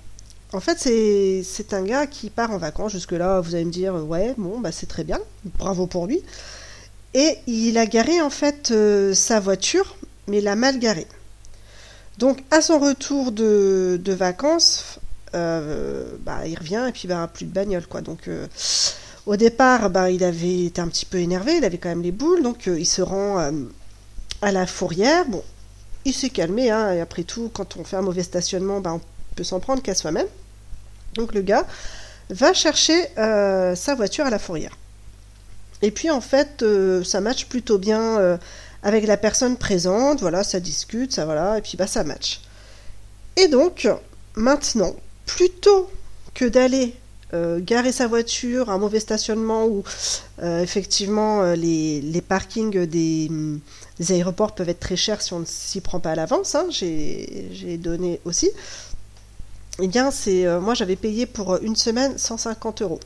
En 0.53 0.59
fait, 0.59 0.77
c'est 0.79 1.73
un 1.73 1.83
gars 1.83 2.07
qui 2.07 2.29
part 2.29 2.51
en 2.51 2.57
vacances. 2.57 2.93
Jusque-là, 2.93 3.41
vous 3.41 3.53
allez 3.53 3.65
me 3.65 3.71
dire, 3.71 3.95
euh, 3.95 4.01
ouais, 4.01 4.33
bon, 4.37 4.59
bah 4.59 4.71
c'est 4.71 4.87
très 4.87 5.03
bien, 5.03 5.19
bravo 5.59 5.85
pour 5.85 6.07
lui. 6.07 6.21
Et 7.13 7.37
il 7.45 7.77
a 7.77 7.85
garé 7.85 8.21
en 8.21 8.29
fait 8.29 8.71
euh, 8.71 9.13
sa 9.13 9.39
voiture, 9.39 9.97
mais 10.27 10.41
l'a 10.41 10.55
mal 10.55 10.79
garée. 10.79 11.07
Donc, 12.17 12.43
à 12.49 12.61
son 12.61 12.79
retour 12.79 13.31
de, 13.31 13.99
vacances, 14.07 14.99
euh, 15.35 16.15
bah, 16.21 16.47
il 16.47 16.57
revient 16.57 16.85
et 16.89 16.91
puis 16.91 17.07
bah, 17.07 17.29
plus 17.31 17.45
de 17.45 17.51
bagnole, 17.51 17.85
quoi. 17.85 18.01
Donc, 18.01 18.29
Au 19.27 19.35
départ, 19.35 19.91
ben, 19.91 20.07
il 20.07 20.23
avait 20.23 20.65
été 20.65 20.81
un 20.81 20.87
petit 20.87 21.05
peu 21.05 21.19
énervé, 21.19 21.57
il 21.57 21.65
avait 21.65 21.77
quand 21.77 21.89
même 21.89 22.01
les 22.01 22.13
boules, 22.13 22.41
donc 22.41 22.65
il 22.65 22.85
se 22.85 23.03
rend 23.03 23.51
à 24.41 24.51
la 24.51 24.65
fourrière. 24.65 25.25
Bon, 25.27 25.43
il 26.07 26.13
s'est 26.13 26.29
calmé, 26.29 26.71
hein, 26.71 26.93
et 26.93 27.01
après 27.01 27.23
tout, 27.23 27.51
quand 27.53 27.77
on 27.77 27.83
fait 27.83 27.97
un 27.97 28.01
mauvais 28.01 28.23
stationnement, 28.23 28.79
ben, 28.79 28.93
on 28.93 29.01
peut 29.35 29.43
s'en 29.43 29.59
prendre 29.59 29.81
qu'à 29.81 29.93
soi-même. 29.93 30.27
Donc 31.15 31.33
le 31.33 31.41
gars 31.41 31.65
va 32.29 32.53
chercher 32.53 33.07
euh, 33.17 33.75
sa 33.75 33.93
voiture 33.93 34.25
à 34.25 34.29
la 34.29 34.39
fourrière. 34.39 34.77
Et 35.81 35.91
puis 35.91 36.09
en 36.09 36.21
fait, 36.21 36.63
euh, 36.63 37.03
ça 37.03 37.21
match 37.21 37.45
plutôt 37.45 37.77
bien 37.77 38.19
euh, 38.19 38.37
avec 38.83 39.05
la 39.05 39.17
personne 39.17 39.57
présente, 39.57 40.21
voilà, 40.21 40.43
ça 40.43 40.59
discute, 40.59 41.13
ça 41.13 41.25
voilà, 41.25 41.57
et 41.57 41.61
puis 41.61 41.77
bah 41.77 41.87
ça 41.87 42.03
match. 42.03 42.41
Et 43.35 43.47
donc, 43.47 43.87
maintenant, 44.35 44.95
plutôt 45.25 45.89
que 46.33 46.45
d'aller 46.45 46.95
garer 47.59 47.91
sa 47.91 48.07
voiture, 48.07 48.69
un 48.69 48.77
mauvais 48.77 49.01
stationnement 49.01 49.67
euh, 50.41 50.61
effectivement 50.61 51.43
les 51.53 52.23
parkings 52.25 52.85
des, 52.85 53.29
des 53.99 54.11
aéroports 54.11 54.53
peuvent 54.53 54.69
être 54.69 54.79
très 54.79 54.95
chers 54.95 55.21
si 55.21 55.33
on 55.33 55.39
ne 55.39 55.45
s'y 55.45 55.81
prend 55.81 55.99
pas 55.99 56.11
à 56.11 56.15
l'avance, 56.15 56.55
hein, 56.55 56.65
j'ai 56.69 57.77
donné 57.77 58.19
aussi. 58.25 58.49
Eh 59.79 59.87
bien, 59.87 60.09
c'est 60.09 60.47
euh, 60.47 60.59
moi 60.59 60.73
j'avais 60.73 60.95
payé 60.95 61.27
pour 61.27 61.57
une 61.57 61.75
semaine 61.75 62.17
150 62.17 62.81
euros. 62.81 62.99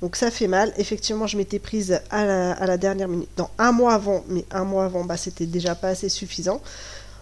Donc 0.00 0.16
ça 0.16 0.30
fait 0.30 0.46
mal. 0.46 0.72
Effectivement, 0.78 1.26
je 1.26 1.36
m'étais 1.36 1.58
prise 1.58 2.00
à 2.10 2.24
la, 2.24 2.76
dernière 2.78 3.08
minute. 3.08 3.28
Non, 3.36 3.48
un 3.58 3.72
mois 3.72 3.94
avant, 3.94 4.24
mais 4.28 4.44
un 4.50 4.64
mois 4.64 4.86
avant, 4.86 5.04
bah, 5.04 5.16
c'était 5.16 5.46
déjà 5.46 5.74
pas 5.74 5.88
assez 5.88 6.08
suffisant. 6.08 6.62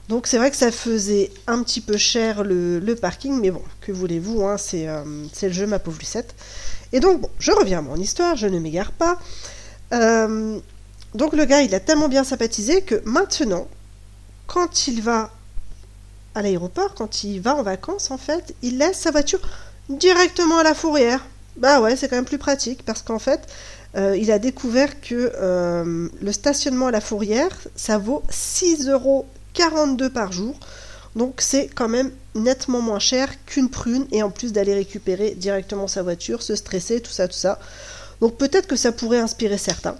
Donc 0.08 0.28
c'est 0.28 0.38
vrai 0.38 0.52
que 0.52 0.56
ça 0.56 0.70
faisait 0.70 1.32
un 1.48 1.64
petit 1.64 1.80
peu 1.80 1.96
cher 1.96 2.44
le, 2.44 2.94
parking, 2.94 3.40
mais 3.40 3.50
bon, 3.50 3.62
que 3.80 3.90
voulez-vous, 3.90 4.44
hein, 4.44 4.56
c'est 4.56 4.86
euh, 4.86 5.02
c'est 5.32 5.48
le 5.48 5.52
jeu, 5.52 5.66
ma 5.66 5.80
pauvre 5.80 5.98
Lucette. 5.98 6.34
Et 6.92 7.00
donc, 7.00 7.20
bon, 7.20 7.30
je 7.40 7.50
reviens 7.50 7.80
à 7.80 7.82
mon 7.82 7.96
histoire, 7.96 8.36
je 8.36 8.46
ne 8.46 8.60
m'égare 8.60 8.92
pas. 8.92 9.18
Euh, 9.92 10.60
donc 11.16 11.32
le 11.32 11.44
gars, 11.44 11.62
il 11.62 11.74
a 11.74 11.80
tellement 11.80 12.08
bien 12.08 12.24
sympathisé 12.24 12.82
que 12.82 13.02
maintenant, 13.04 13.68
quand 14.46 14.86
il 14.86 15.02
va 15.02 15.30
à 16.34 16.42
l'aéroport, 16.42 16.94
quand 16.94 17.24
il 17.24 17.40
va 17.40 17.54
en 17.54 17.62
vacances, 17.62 18.10
en 18.10 18.18
fait, 18.18 18.54
il 18.62 18.78
laisse 18.78 18.98
sa 18.98 19.10
voiture 19.10 19.40
directement 19.88 20.58
à 20.58 20.62
la 20.62 20.74
fourrière. 20.74 21.24
Bah 21.56 21.80
ouais, 21.80 21.96
c'est 21.96 22.08
quand 22.08 22.16
même 22.16 22.26
plus 22.26 22.38
pratique 22.38 22.84
parce 22.84 23.00
qu'en 23.02 23.18
fait, 23.18 23.48
euh, 23.96 24.16
il 24.16 24.30
a 24.30 24.38
découvert 24.38 25.00
que 25.00 25.32
euh, 25.36 26.08
le 26.20 26.32
stationnement 26.32 26.88
à 26.88 26.90
la 26.90 27.00
fourrière, 27.00 27.56
ça 27.74 27.96
vaut 27.96 28.22
6,42 28.30 28.90
euros 28.90 29.26
par 30.12 30.32
jour. 30.32 30.54
Donc 31.14 31.40
c'est 31.40 31.68
quand 31.68 31.88
même 31.88 32.10
nettement 32.34 32.82
moins 32.82 32.98
cher 32.98 33.30
qu'une 33.46 33.70
prune 33.70 34.06
et 34.12 34.22
en 34.22 34.30
plus 34.30 34.52
d'aller 34.52 34.74
récupérer 34.74 35.30
directement 35.30 35.88
sa 35.88 36.02
voiture, 36.02 36.42
se 36.42 36.54
stresser, 36.54 37.00
tout 37.00 37.10
ça, 37.10 37.26
tout 37.26 37.38
ça. 37.38 37.58
Donc 38.20 38.36
peut-être 38.36 38.66
que 38.66 38.76
ça 38.76 38.92
pourrait 38.92 39.20
inspirer 39.20 39.56
certains. 39.56 39.96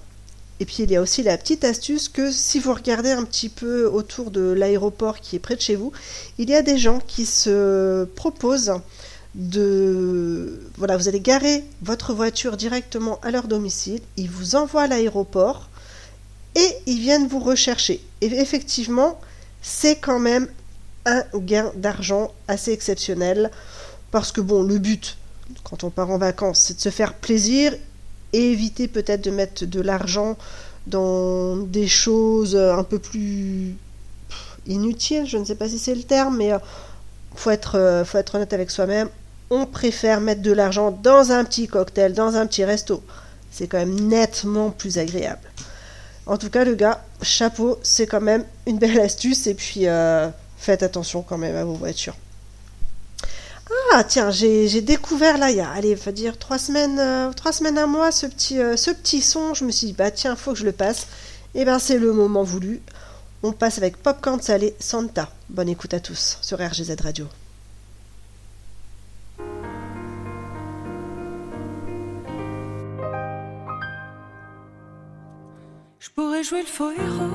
Et 0.59 0.65
puis 0.65 0.85
il 0.85 0.91
y 0.91 0.97
a 0.97 1.03
aussi 1.03 1.23
la 1.23 1.37
petite 1.37 1.65
astuce 1.65 2.09
que 2.09 2.33
si 2.33 2.59
vous 2.59 2.73
regardez 2.73 3.11
un 3.11 3.25
petit 3.25 3.49
peu 3.49 3.87
autour 3.87 4.31
de 4.31 4.41
l'aéroport 4.41 5.21
qui 5.21 5.37
est 5.37 5.39
près 5.39 5.57
de 5.57 5.61
chez 5.61 5.77
vous, 5.77 5.93
il 6.39 6.49
y 6.49 6.55
a 6.55 6.63
des 6.63 6.79
gens 6.79 6.99
qui 7.07 7.27
se 7.27 8.05
proposent 8.17 8.75
de... 9.35 10.61
Voilà, 10.79 10.97
vous 10.97 11.09
allez 11.09 11.21
garer 11.21 11.65
votre 11.83 12.15
voiture 12.15 12.57
directement 12.57 13.21
à 13.23 13.31
leur 13.31 13.49
domicile, 13.49 14.01
ils 14.17 14.31
vous 14.31 14.55
envoient 14.55 14.83
à 14.83 14.87
l'aéroport 14.87 15.69
et 16.55 16.69
ils 16.87 17.01
viennent 17.01 17.29
vous 17.29 17.41
rechercher. 17.41 18.03
Et 18.23 18.27
effectivement, 18.27 19.21
c'est 19.61 19.97
quand 19.97 20.19
même 20.19 20.49
un 21.05 21.23
gain 21.35 21.71
d'argent 21.77 22.33
assez 22.49 22.73
exceptionnel 22.73 23.51
parce 24.11 24.33
que 24.33 24.41
bon, 24.41 24.63
le 24.63 24.79
but 24.79 25.19
quand 25.65 25.85
on 25.85 25.91
part 25.91 26.11
en 26.11 26.19
vacances, 26.19 26.61
c'est 26.61 26.75
de 26.75 26.81
se 26.81 26.89
faire 26.89 27.15
plaisir 27.15 27.75
éviter 28.33 28.89
peut-être 28.89 29.25
de 29.25 29.31
mettre 29.31 29.65
de 29.65 29.81
l'argent 29.81 30.37
dans 30.87 31.57
des 31.57 31.89
choses 31.89 32.57
un 32.57 32.85
peu 32.85 32.99
plus 32.99 33.77
inutiles, 34.69 35.27
je 35.27 35.39
ne 35.39 35.45
sais 35.45 35.55
pas 35.55 35.69
si 35.69 35.79
c'est 35.79 35.95
le 35.95 36.03
terme, 36.03 36.37
mais 36.37 36.53
euh, 36.53 36.59
faut 37.35 37.51
être, 37.51 37.79
euh, 37.79 38.05
faut 38.05 38.19
être 38.19 38.35
honnête 38.35 38.53
avec 38.53 38.71
soi-même. 38.71 39.09
On 39.51 39.67
préfère 39.67 40.21
mettre 40.21 40.43
de 40.43 40.53
l'argent 40.53 40.91
dans 40.91 41.31
un 41.33 41.45
petit 41.45 41.69
cocktail, 41.69 42.15
dans 42.15 42.37
un 42.37 42.47
petit 42.47 42.65
resto. 42.65 43.03
C'est 43.51 43.69
quand 43.69 43.79
même 43.79 44.09
nettement 44.09 44.71
plus 44.71 44.99
agréable. 44.99 45.49
En 46.27 46.37
tout 46.37 46.51
cas, 46.51 46.65
le 46.65 46.75
gars, 46.75 47.05
chapeau, 47.23 47.79
c'est 47.83 48.07
quand 48.07 48.21
même 48.21 48.45
une 48.67 48.79
belle 48.79 48.99
astuce. 49.01 49.47
Et 49.47 49.55
puis, 49.55 49.87
euh, 49.87 50.29
faites 50.59 50.83
attention 50.83 51.23
quand 51.23 51.39
même 51.39 51.55
à 51.55 51.65
vos 51.65 51.75
voitures. 51.75 52.17
Ah, 53.69 54.05
tiens, 54.05 54.31
j'ai 54.31 54.81
découvert 54.81 55.39
là, 55.39 55.51
il 55.51 55.57
y 55.57 55.61
a, 55.61 55.71
allez, 55.71 55.95
va 55.95 56.13
dire 56.13 56.39
trois 56.39 56.59
semaines, 56.59 56.99
euh, 56.99 57.33
trois 57.33 57.53
semaines, 57.53 57.79
un 57.79 57.87
mois, 57.87 58.13
ce 58.13 58.27
petit, 58.27 58.61
euh, 58.61 58.77
ce 58.77 58.91
petit 58.91 59.21
son. 59.21 59.55
Je 59.55 59.65
me 59.65 59.71
suis 59.73 59.89
dit, 59.89 59.93
bah 59.93 60.11
tiens, 60.11 60.37
faut 60.37 60.53
que 60.53 60.59
je 60.59 60.65
le 60.65 60.73
passe. 60.73 61.09
Et 61.55 61.65
ben, 61.65 61.79
c'est 61.79 61.99
le 61.99 62.13
moment 62.13 62.43
voulu. 62.43 62.83
On 63.43 63.53
passe 63.53 63.79
avec 63.79 63.97
Popcorn 63.97 64.41
Salé 64.41 64.75
Santa. 64.79 65.31
Bonne 65.49 65.69
écoute 65.69 65.95
à 65.95 66.01
tous 66.01 66.39
sur 66.43 66.59
RGZ 66.59 66.95
Radio. 67.03 67.27
Je 75.99 76.11
pourrais 76.15 76.45
jouer 76.45 76.61
le 76.61 76.67
faux 76.67 76.91
héros 76.91 77.31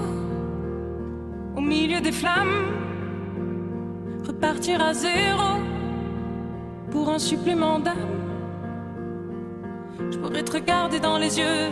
au 1.57 1.61
milieu 1.61 2.01
des 2.01 2.11
flammes, 2.11 2.71
repartir 4.25 4.81
à 4.81 4.93
zéro 4.93 5.70
pour 6.91 7.09
un 7.09 7.19
supplément 7.19 7.79
d'âme. 7.79 7.95
Je 10.11 10.17
pourrais 10.17 10.43
te 10.43 10.51
regarder 10.51 10.99
dans 10.99 11.17
les 11.17 11.39
yeux, 11.39 11.69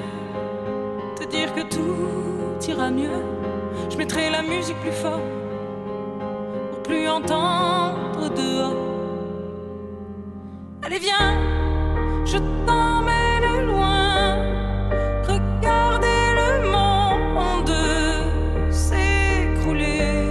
te 1.17 1.26
dire 1.30 1.53
que 1.53 1.61
tout 1.61 2.67
ira 2.67 2.89
mieux. 2.89 3.22
Je 3.89 3.97
mettrai 3.97 4.30
la 4.30 4.41
musique 4.41 4.80
plus 4.80 4.91
fort 4.91 5.22
pour 6.72 6.84
plus 6.84 7.07
entendre 7.07 8.30
dehors. 8.36 8.76
Allez, 10.84 10.99
viens, 10.99 11.34
je 12.26 12.38
t'emmène 12.65 13.65
loin. 13.67 14.38
Regardez 15.28 16.24
le 16.39 16.49
monde 16.72 17.76
s'écrouler. 18.72 20.28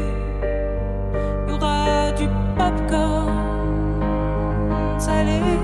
Il 1.47 1.51
y 1.51 1.55
aura 1.55 2.12
du 2.12 2.26
popcorn 2.57 3.28
salé. 5.09 5.58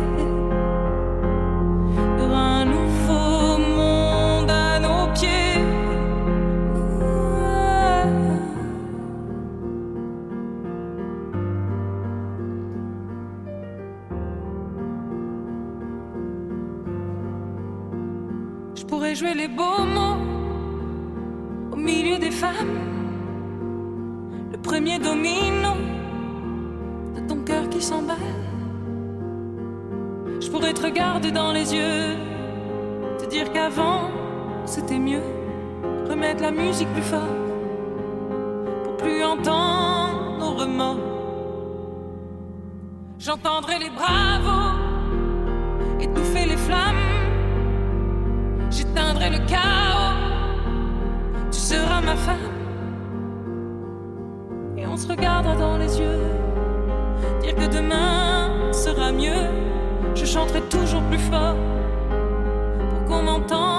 La 36.45 36.51
musique 36.51 36.93
plus 36.93 37.09
fort 37.15 37.35
pour 38.83 38.97
plus 38.99 39.25
entendre 39.25 40.37
nos 40.41 40.53
remords. 40.63 41.07
J'entendrai 43.19 43.79
les 43.79 43.89
bravos 43.99 44.75
étouffer 46.05 46.45
les 46.53 46.59
flammes. 46.67 47.05
J'éteindrai 48.71 49.31
le 49.31 49.41
chaos. 49.53 50.17
Tu 51.51 51.61
seras 51.71 52.03
ma 52.03 52.17
femme. 52.27 52.53
Et 54.77 54.87
on 54.87 54.99
se 54.99 55.09
regardera 55.09 55.57
dans 55.57 55.79
les 55.79 55.99
yeux. 55.99 56.21
Dire 57.43 57.55
que 57.55 57.69
demain 57.79 58.71
sera 58.71 59.13
mieux. 59.13 59.47
Je 60.15 60.27
chanterai 60.27 60.61
toujours 60.77 61.05
plus 61.05 61.25
fort 61.31 61.57
pour 62.91 63.01
qu'on 63.09 63.23
m'entende 63.23 63.74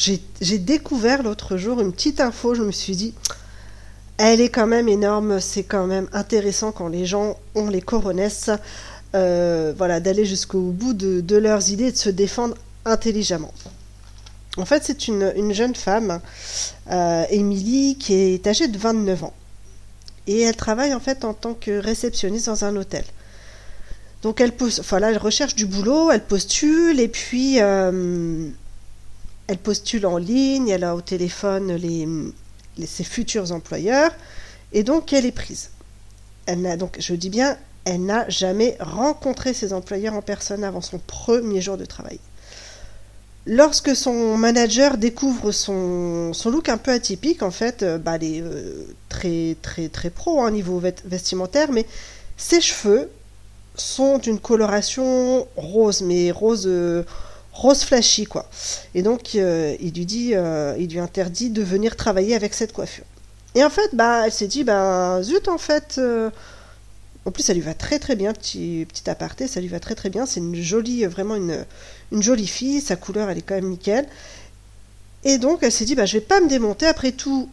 j'ai 0.00 0.58
découvert 0.58 1.22
l'autre 1.22 1.56
jour 1.56 1.80
une 1.80 1.92
petite 1.92 2.20
info, 2.20 2.54
je 2.54 2.62
me 2.62 2.72
suis 2.72 2.96
dit, 2.96 3.14
elle 4.16 4.40
est 4.40 4.48
quand 4.48 4.66
même 4.66 4.88
énorme, 4.88 5.40
c'est 5.40 5.62
quand 5.62 5.86
même 5.86 6.08
intéressant 6.12 6.72
quand 6.72 6.88
les 6.88 7.06
gens 7.06 7.36
ont 7.54 7.68
les 7.68 7.82
coronesses, 7.82 8.50
euh, 9.14 9.74
voilà, 9.76 10.00
d'aller 10.00 10.24
jusqu'au 10.24 10.60
bout 10.60 10.94
de, 10.94 11.36
leurs 11.36 11.70
idées 11.70 11.88
et 11.88 11.92
de 11.92 11.96
se 11.96 12.10
défendre 12.10 12.56
intelligemment. 12.84 13.52
En 14.56 14.64
fait, 14.64 14.82
c'est 14.84 15.06
une, 15.06 15.32
une 15.36 15.52
jeune 15.52 15.74
femme, 15.74 16.20
euh, 16.90 17.24
Émilie, 17.30 17.96
qui 17.98 18.14
est 18.14 18.46
âgée 18.46 18.68
de 18.68 18.78
29 18.78 19.24
ans. 19.24 19.34
Et 20.26 20.40
elle 20.40 20.56
travaille 20.56 20.94
en 20.94 21.00
fait 21.00 21.24
en 21.24 21.34
tant 21.34 21.54
que 21.54 21.78
réceptionniste 21.78 22.46
dans 22.46 22.64
un 22.64 22.76
hôtel. 22.76 23.04
Donc 24.22 24.40
elle, 24.40 24.52
elle 25.02 25.18
recherche 25.18 25.54
du 25.54 25.66
boulot, 25.66 26.10
elle 26.10 26.24
postule, 26.24 27.00
et 27.00 27.08
puis 27.08 27.56
euh, 27.60 28.48
elle 29.50 29.58
postule 29.58 30.06
en 30.06 30.16
ligne, 30.16 30.68
elle 30.68 30.84
a 30.84 30.94
au 30.94 31.00
téléphone 31.00 31.76
ses 32.86 33.02
futurs 33.02 33.50
employeurs, 33.50 34.12
et 34.72 34.84
donc 34.84 35.12
elle 35.12 35.26
est 35.26 35.32
prise. 35.32 35.70
Elle 36.46 36.60
n'a 36.62 36.76
donc, 36.76 36.94
je 37.00 37.14
dis 37.14 37.30
bien, 37.30 37.58
elle 37.84 38.04
n'a 38.04 38.28
jamais 38.28 38.76
rencontré 38.78 39.52
ses 39.52 39.72
employeurs 39.72 40.14
en 40.14 40.22
personne 40.22 40.62
avant 40.62 40.80
son 40.80 41.00
premier 41.00 41.60
jour 41.60 41.76
de 41.76 41.84
travail. 41.84 42.20
Lorsque 43.44 43.96
son 43.96 44.36
manager 44.36 44.96
découvre 44.96 45.50
son, 45.50 46.30
look 46.44 46.68
un 46.68 46.78
peu 46.78 46.92
atypique, 46.92 47.42
en 47.42 47.50
fait, 47.50 47.82
euh, 47.82 47.98
bah, 47.98 48.14
elle 48.16 48.24
est 48.24 48.40
euh, 48.42 48.86
très 49.08 49.56
très 49.60 49.88
très 49.88 50.10
pro 50.10 50.40
au 50.40 50.50
niveau 50.50 50.80
vêt- 50.80 51.02
vestimentaire, 51.06 51.72
mais 51.72 51.86
ses 52.36 52.60
cheveux 52.60 53.10
sont 53.74 54.18
d'une 54.18 54.38
coloration 54.38 55.48
rose, 55.56 56.02
mais 56.02 56.30
rose 56.30 56.66
euh, 56.68 57.02
rose 57.52 57.82
flashy 57.82 58.24
quoi. 58.24 58.48
Et 58.94 59.02
donc 59.02 59.34
euh, 59.34 59.76
il 59.80 59.92
lui 59.94 60.06
dit, 60.06 60.34
euh, 60.34 60.74
il 60.78 60.90
lui 60.90 61.00
interdit 61.00 61.50
de 61.50 61.62
venir 61.62 61.96
travailler 61.96 62.34
avec 62.34 62.54
cette 62.54 62.72
coiffure. 62.72 63.04
Et 63.54 63.64
en 63.64 63.70
fait, 63.70 63.94
bah, 63.94 64.22
elle 64.26 64.32
s'est 64.32 64.46
dit, 64.46 64.64
bah 64.64 65.20
zut 65.22 65.48
en 65.48 65.58
fait. 65.58 65.96
euh, 65.98 66.30
en 67.26 67.32
plus, 67.32 67.42
ça 67.42 67.52
lui 67.52 67.60
va 67.60 67.74
très 67.74 67.98
très 67.98 68.16
bien, 68.16 68.32
petit, 68.32 68.86
petit 68.88 69.10
aparté, 69.10 69.46
ça 69.46 69.60
lui 69.60 69.68
va 69.68 69.78
très 69.78 69.94
très 69.94 70.08
bien. 70.08 70.24
C'est 70.24 70.40
une 70.40 70.54
jolie, 70.54 71.04
vraiment 71.04 71.36
une, 71.36 71.66
une 72.12 72.22
jolie 72.22 72.46
fille, 72.46 72.80
sa 72.80 72.96
couleur 72.96 73.28
elle 73.28 73.38
est 73.38 73.42
quand 73.42 73.56
même 73.56 73.68
nickel. 73.68 74.06
Et 75.24 75.36
donc 75.36 75.58
elle 75.62 75.72
s'est 75.72 75.84
dit, 75.84 75.94
bah, 75.94 76.06
je 76.06 76.14
vais 76.14 76.24
pas 76.24 76.40
me 76.40 76.48
démonter, 76.48 76.86
après 76.86 77.12
tout, 77.12 77.50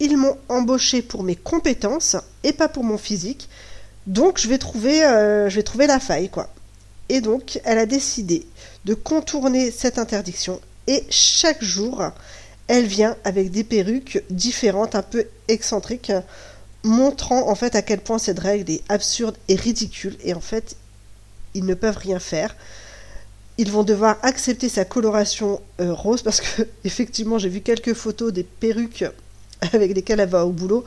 ils 0.00 0.16
m'ont 0.18 0.36
embauché 0.48 1.00
pour 1.00 1.22
mes 1.22 1.36
compétences 1.36 2.16
et 2.44 2.52
pas 2.52 2.68
pour 2.68 2.84
mon 2.84 2.98
physique. 2.98 3.48
Donc 4.06 4.38
je 4.38 4.48
vais 4.48 4.58
trouver, 4.58 5.00
je 5.00 5.54
vais 5.54 5.62
trouver 5.62 5.86
la 5.86 5.98
faille, 5.98 6.28
quoi. 6.28 6.50
Et 7.08 7.20
donc 7.20 7.60
elle 7.64 7.78
a 7.78 7.86
décidé 7.86 8.46
de 8.84 8.94
contourner 8.94 9.70
cette 9.70 9.98
interdiction 9.98 10.60
et 10.86 11.04
chaque 11.10 11.62
jour, 11.62 12.02
elle 12.68 12.86
vient 12.86 13.16
avec 13.24 13.50
des 13.50 13.64
perruques 13.64 14.22
différentes, 14.30 14.94
un 14.94 15.02
peu 15.02 15.26
excentriques, 15.48 16.12
montrant 16.84 17.48
en 17.48 17.54
fait 17.54 17.74
à 17.74 17.82
quel 17.82 18.00
point 18.00 18.18
cette 18.18 18.38
règle 18.38 18.70
est 18.70 18.82
absurde 18.88 19.36
et 19.48 19.56
ridicule. 19.56 20.16
Et 20.22 20.34
en 20.34 20.40
fait, 20.40 20.76
ils 21.54 21.64
ne 21.64 21.74
peuvent 21.74 21.96
rien 21.96 22.20
faire. 22.20 22.54
Ils 23.58 23.70
vont 23.70 23.82
devoir 23.82 24.18
accepter 24.22 24.68
sa 24.68 24.84
coloration 24.84 25.60
euh, 25.80 25.92
rose 25.92 26.22
parce 26.22 26.40
que 26.40 26.68
effectivement, 26.84 27.38
j'ai 27.38 27.48
vu 27.48 27.62
quelques 27.62 27.94
photos 27.94 28.32
des 28.32 28.44
perruques 28.44 29.04
avec 29.72 29.94
lesquelles 29.94 30.20
elle 30.20 30.28
va 30.28 30.46
au 30.46 30.50
boulot. 30.50 30.84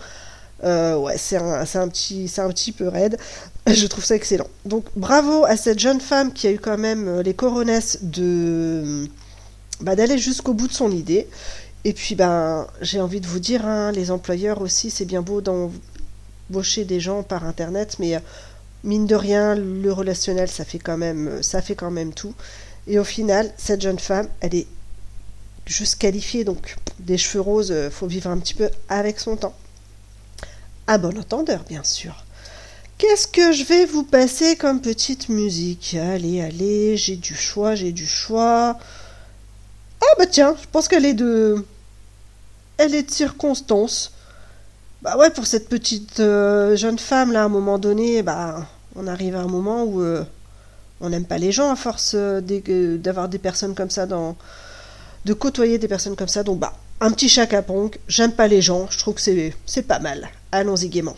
Euh, 0.64 1.10
c'est 1.16 1.38
un, 1.38 1.88
petit, 1.88 2.72
peu 2.72 2.88
raide. 2.88 3.18
Je 3.68 3.88
trouve 3.88 4.04
ça 4.04 4.16
excellent. 4.16 4.48
Donc 4.66 4.86
bravo 4.96 5.46
à 5.46 5.56
cette 5.58 5.80
jeune 5.80 6.02
femme 6.02 6.34
qui 6.34 6.48
a 6.48 6.52
eu 6.52 6.60
quand 6.60 6.78
même 6.78 7.08
euh, 7.08 7.24
les 7.24 7.34
coronesses 7.34 8.00
de 8.02 9.08
bah, 9.82 9.96
d'aller 9.96 10.18
jusqu'au 10.18 10.54
bout 10.54 10.68
de 10.68 10.74
son 10.74 10.92
idée. 10.92 11.28
Et 11.86 11.94
puis 11.94 12.16
ben 12.16 12.68
j'ai 12.82 13.00
envie 13.00 13.22
de 13.22 13.28
vous 13.28 13.40
dire, 13.40 13.66
hein, 13.66 13.92
les 13.92 14.12
employeurs 14.12 14.62
aussi, 14.62 14.90
c'est 14.90 15.06
bien 15.06 15.22
beau 15.22 15.42
d'embaucher 15.42 16.84
des 16.84 17.00
gens 17.00 17.24
par 17.24 17.46
internet, 17.46 17.96
mais 18.00 18.16
euh, 18.16 18.20
mine 18.84 19.06
de 19.06 19.16
rien, 19.16 19.56
le 19.56 19.92
relationnel, 19.92 20.50
ça 20.50 20.66
fait 20.66 20.80
quand 20.80 20.98
même, 20.98 21.28
euh, 21.28 22.12
tout. 22.16 22.34
Et 22.88 23.00
au 23.00 23.04
final, 23.04 23.52
cette 23.58 23.82
jeune 23.82 24.00
femme, 24.00 24.28
elle 24.42 24.56
est 24.56 24.68
juste 25.66 25.96
qualifiée, 25.98 26.44
donc 26.44 26.78
des 27.00 27.18
cheveux 27.18 27.42
roses, 27.42 27.72
euh, 27.72 27.90
faut 27.90 28.08
vivre 28.08 28.30
un 28.30 28.38
petit 28.38 28.54
peu 28.54 28.70
avec 28.90 29.20
son 29.20 29.36
temps. 29.36 29.54
À 30.90 30.98
bon 30.98 31.16
entendeur, 31.20 31.64
bien 31.70 31.84
sûr. 31.84 32.16
Qu'est-ce 32.98 33.28
que 33.28 33.52
je 33.52 33.64
vais 33.64 33.86
vous 33.86 34.02
passer 34.02 34.56
comme 34.56 34.82
petite 34.82 35.30
musique? 35.30 35.96
Allez, 35.96 36.42
allez, 36.42 36.98
j'ai 36.98 37.16
du 37.16 37.36
choix, 37.36 37.76
j'ai 37.76 37.92
du 37.92 38.08
choix. 38.08 38.76
Ah 40.02 40.16
bah 40.18 40.26
tiens, 40.26 40.56
je 40.60 40.66
pense 40.72 40.88
qu'elle 40.88 41.06
est 41.06 41.14
de... 41.14 41.64
Elle 42.80 42.96
est 42.96 43.04
de 43.04 43.12
circonstance. 43.12 44.14
Bah 45.04 45.16
ouais, 45.16 45.30
pour 45.30 45.46
cette 45.46 45.70
petite 45.70 46.22
euh, 46.22 46.76
jeune 46.76 46.98
femme, 46.98 47.34
là, 47.34 47.44
à 47.44 47.46
un 47.46 47.50
moment 47.50 47.78
donné, 47.78 48.24
bah, 48.24 48.66
on 48.96 49.06
arrive 49.06 49.36
à 49.36 49.42
un 49.42 49.48
moment 49.48 49.84
où 49.84 50.02
euh, 50.02 50.24
on 51.02 51.12
n'aime 51.12 51.26
pas 51.26 51.38
les 51.38 51.52
gens 51.52 51.72
à 51.72 51.76
force 51.76 52.14
euh, 52.16 52.42
d'avoir 52.98 53.30
des 53.30 53.38
personnes 53.38 53.76
comme 53.76 53.92
ça 53.92 54.08
dans... 54.08 54.36
de 55.26 55.34
côtoyer 55.34 55.78
des 55.78 55.88
personnes 55.88 56.16
comme 56.16 56.28
ça. 56.28 56.42
Donc 56.42 56.58
bah, 56.58 56.74
un 57.02 57.12
petit 57.12 57.30
chaka 57.30 57.62
ponk, 57.62 57.98
j'aime 58.08 58.34
pas 58.34 58.48
les 58.48 58.62
gens, 58.62 58.88
je 58.90 58.98
trouve 58.98 59.16
que 59.16 59.22
c'est 59.22 59.88
pas 59.88 60.00
mal. 60.00 60.30
Allons-y 60.52 60.90
gaiement. 60.90 61.16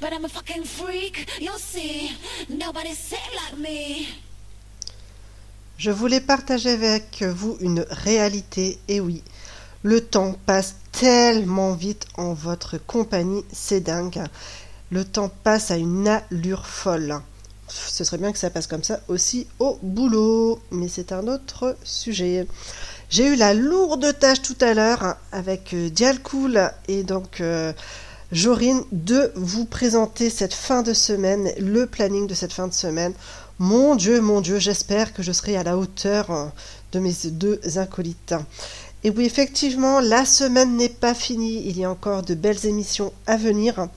But 0.00 0.12
I'm 0.12 0.24
a 0.24 0.28
fucking 0.28 0.64
freak, 0.64 1.26
you'll 1.40 1.58
see. 1.58 2.10
Nobody's 2.48 2.98
sick 2.98 3.18
like 3.34 3.58
me. 3.58 4.06
Je 5.76 5.90
voulais 5.90 6.20
partager 6.20 6.70
avec 6.70 7.22
vous 7.22 7.56
une 7.60 7.84
réalité, 7.90 8.78
et 8.88 9.00
oui, 9.00 9.22
le 9.82 10.00
temps 10.00 10.36
passe 10.46 10.76
tellement 10.92 11.72
vite 11.72 12.06
en 12.16 12.32
votre 12.32 12.78
compagnie, 12.78 13.44
c'est 13.52 13.80
dingue. 13.80 14.22
Le 14.90 15.04
temps 15.04 15.30
passe 15.44 15.70
à 15.70 15.76
une 15.76 16.08
allure 16.08 16.66
folle. 16.66 17.20
Ce 17.68 18.02
serait 18.02 18.18
bien 18.18 18.32
que 18.32 18.38
ça 18.38 18.50
passe 18.50 18.66
comme 18.66 18.82
ça 18.82 19.00
aussi 19.08 19.46
au 19.58 19.78
boulot, 19.82 20.60
mais 20.70 20.88
c'est 20.88 21.12
un 21.12 21.28
autre 21.28 21.76
sujet. 21.84 22.46
J'ai 23.10 23.26
eu 23.26 23.36
la 23.36 23.54
lourde 23.54 24.18
tâche 24.18 24.42
tout 24.42 24.56
à 24.60 24.74
l'heure 24.74 25.16
avec 25.32 25.74
Dialcool 25.74 26.72
et 26.88 27.02
donc 27.02 27.40
euh, 27.40 27.72
Jorine 28.30 28.82
de 28.92 29.32
vous 29.36 29.64
présenter 29.64 30.28
cette 30.28 30.52
fin 30.52 30.82
de 30.82 30.92
semaine, 30.92 31.50
le 31.58 31.86
planning 31.86 32.26
de 32.26 32.34
cette 32.34 32.52
fin 32.52 32.68
de 32.68 32.74
semaine. 32.74 33.14
Mon 33.58 33.96
Dieu, 33.96 34.20
mon 34.20 34.42
Dieu, 34.42 34.58
j'espère 34.58 35.14
que 35.14 35.22
je 35.22 35.32
serai 35.32 35.56
à 35.56 35.62
la 35.62 35.78
hauteur 35.78 36.30
euh, 36.30 36.46
de 36.92 37.00
mes 37.00 37.14
deux 37.30 37.58
acolytes. 37.76 38.34
Et 39.02 39.10
oui, 39.10 39.24
effectivement, 39.24 40.00
la 40.00 40.26
semaine 40.26 40.76
n'est 40.76 40.88
pas 40.90 41.14
finie. 41.14 41.62
Il 41.66 41.78
y 41.78 41.84
a 41.84 41.90
encore 41.90 42.22
de 42.22 42.34
belles 42.34 42.66
émissions 42.66 43.14
à 43.26 43.38
venir. 43.38 43.88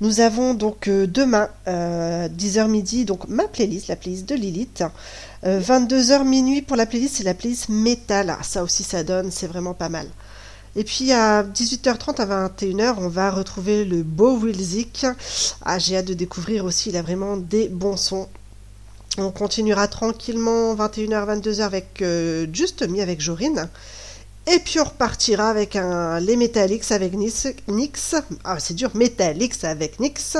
Nous 0.00 0.20
avons 0.20 0.52
donc 0.52 0.88
euh, 0.88 1.06
demain, 1.06 1.48
euh, 1.68 2.28
10h 2.28 2.68
midi, 2.68 3.04
donc 3.04 3.28
ma 3.28 3.44
playlist, 3.44 3.88
la 3.88 3.96
playlist 3.96 4.28
de 4.28 4.34
Lilith. 4.34 4.84
Euh, 5.44 5.60
22h 5.60 6.24
minuit 6.24 6.62
pour 6.62 6.76
la 6.76 6.84
playlist, 6.84 7.16
c'est 7.16 7.24
la 7.24 7.34
playlist 7.34 7.68
métal. 7.68 8.36
Ah, 8.36 8.42
ça 8.42 8.62
aussi, 8.62 8.82
ça 8.82 9.04
donne, 9.04 9.30
c'est 9.30 9.46
vraiment 9.46 9.72
pas 9.72 9.88
mal. 9.88 10.06
Et 10.78 10.84
puis 10.84 11.10
à 11.10 11.42
18h30 11.42 12.20
à 12.20 12.48
21h, 12.48 12.96
on 12.98 13.08
va 13.08 13.30
retrouver 13.30 13.86
le 13.86 14.02
beau 14.02 14.36
Wilzik. 14.36 15.06
Ah, 15.62 15.78
j'ai 15.78 15.96
hâte 15.96 16.04
de 16.04 16.12
découvrir 16.12 16.66
aussi, 16.66 16.90
il 16.90 16.98
a 16.98 17.02
vraiment 17.02 17.38
des 17.38 17.68
bons 17.68 17.96
sons. 17.96 18.28
On 19.16 19.30
continuera 19.30 19.88
tranquillement 19.88 20.74
21h, 20.74 21.40
22h 21.40 21.62
avec 21.62 22.02
euh, 22.02 22.46
Just 22.52 22.86
Me 22.86 23.00
avec 23.00 23.22
Jorine. 23.22 23.70
Et 24.46 24.58
puis 24.58 24.78
on 24.78 24.84
repartira 24.84 25.48
avec 25.48 25.76
un, 25.76 26.20
les 26.20 26.36
Metallics 26.36 26.92
avec 26.92 27.14
Nix. 27.14 27.48
Nix. 27.68 28.14
Ah, 28.44 28.60
c'est 28.60 28.74
dur, 28.74 28.90
Metallics 28.94 29.64
avec 29.64 29.98
Nix. 29.98 30.36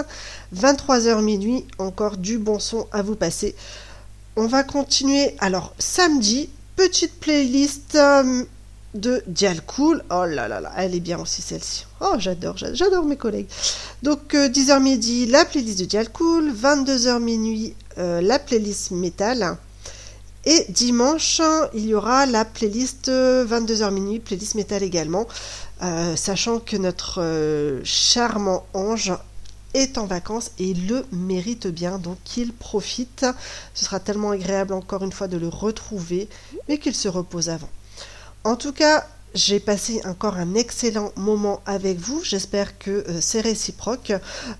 23h 0.54 1.22
minuit, 1.22 1.64
encore 1.78 2.18
du 2.18 2.36
bon 2.36 2.58
son 2.58 2.86
à 2.92 3.00
vous 3.00 3.16
passer. 3.16 3.54
On 4.36 4.46
va 4.46 4.64
continuer. 4.64 5.34
Alors, 5.38 5.74
samedi, 5.78 6.50
petite 6.76 7.18
playlist 7.20 7.94
euh, 7.94 8.44
de 9.00 9.22
Dialcool. 9.26 10.02
Oh 10.10 10.24
là 10.24 10.48
là 10.48 10.60
là, 10.60 10.72
elle 10.76 10.94
est 10.94 11.00
bien 11.00 11.18
aussi 11.18 11.42
celle-ci. 11.42 11.86
Oh, 12.00 12.14
j'adore, 12.18 12.56
j'a- 12.56 12.74
j'adore 12.74 13.04
mes 13.04 13.16
collègues. 13.16 13.48
Donc, 14.02 14.34
euh, 14.34 14.48
10h 14.48 14.80
midi, 14.80 15.26
la 15.26 15.44
playlist 15.44 15.78
de 15.78 15.84
Dialcool. 15.84 16.52
22h 16.52 17.18
minuit, 17.20 17.74
euh, 17.98 18.20
la 18.20 18.38
playlist 18.38 18.90
métal. 18.90 19.56
Et 20.44 20.64
dimanche, 20.68 21.40
il 21.74 21.86
y 21.86 21.94
aura 21.94 22.24
la 22.26 22.44
playlist 22.44 23.08
euh, 23.08 23.44
22h 23.44 23.90
minuit, 23.90 24.20
playlist 24.20 24.54
métal 24.54 24.82
également. 24.82 25.26
Euh, 25.82 26.16
sachant 26.16 26.58
que 26.60 26.76
notre 26.76 27.20
euh, 27.20 27.80
charmant 27.84 28.64
ange 28.72 29.12
est 29.74 29.98
en 29.98 30.06
vacances 30.06 30.52
et 30.58 30.72
le 30.72 31.04
mérite 31.12 31.66
bien, 31.66 31.98
donc 31.98 32.16
qu'il 32.24 32.52
profite. 32.52 33.26
Ce 33.74 33.84
sera 33.84 34.00
tellement 34.00 34.30
agréable 34.30 34.72
encore 34.72 35.02
une 35.02 35.12
fois 35.12 35.28
de 35.28 35.36
le 35.36 35.48
retrouver, 35.48 36.28
mais 36.68 36.78
qu'il 36.78 36.94
se 36.94 37.08
repose 37.08 37.50
avant. 37.50 37.68
En 38.46 38.54
tout 38.54 38.70
cas, 38.72 39.04
j'ai 39.34 39.58
passé 39.58 40.00
encore 40.04 40.36
un 40.36 40.54
excellent 40.54 41.10
moment 41.16 41.62
avec 41.66 41.98
vous. 41.98 42.22
J'espère 42.22 42.78
que 42.78 42.90
euh, 42.92 43.20
c'est 43.20 43.40
réciproque. 43.40 44.12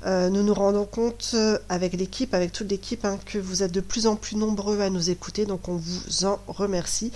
Euh, 0.05 0.29
nous 0.29 0.43
nous 0.43 0.55
rendons 0.55 0.87
compte 0.87 1.31
euh, 1.35 1.57
avec 1.69 1.93
l'équipe, 1.93 2.35
avec 2.35 2.51
toute 2.51 2.69
l'équipe, 2.69 3.05
hein, 3.05 3.17
que 3.27 3.39
vous 3.39 3.63
êtes 3.63 3.71
de 3.71 3.81
plus 3.81 4.09
en 4.09 4.17
plus 4.17 4.35
nombreux 4.35 4.81
à 4.81 4.91
nous 4.91 5.09
écouter. 5.09 5.47
Donc 5.47 5.69
on 5.69 5.77
vous 5.77 6.25
en 6.25 6.41
remercie. 6.49 7.13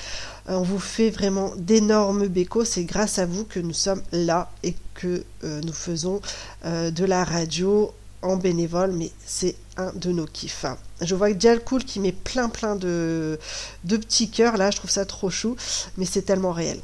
On 0.46 0.62
vous 0.62 0.78
fait 0.78 1.10
vraiment 1.10 1.52
d'énormes 1.56 2.28
bécos. 2.28 2.64
C'est 2.64 2.84
grâce 2.84 3.18
à 3.18 3.26
vous 3.26 3.44
que 3.44 3.58
nous 3.58 3.74
sommes 3.74 4.02
là 4.12 4.48
et 4.62 4.76
que 4.94 5.24
nous 5.42 5.72
faisons 5.72 6.20
de 6.64 7.04
la 7.04 7.24
radio 7.24 7.92
en 8.22 8.36
bénévole, 8.36 8.92
mais 8.92 9.10
c'est 9.24 9.56
un 9.76 9.92
de 9.94 10.12
nos 10.12 10.26
kiffs. 10.26 10.66
Je 11.00 11.14
vois 11.14 11.32
Dialcool 11.32 11.84
qui 11.84 12.00
met 12.00 12.12
plein 12.12 12.48
plein 12.48 12.76
de, 12.76 13.38
de 13.84 13.96
petits 13.96 14.30
cœurs 14.30 14.56
là, 14.56 14.70
je 14.70 14.76
trouve 14.76 14.90
ça 14.90 15.06
trop 15.06 15.30
chou, 15.30 15.56
mais 15.96 16.04
c'est 16.04 16.22
tellement 16.22 16.52
réel. 16.52 16.80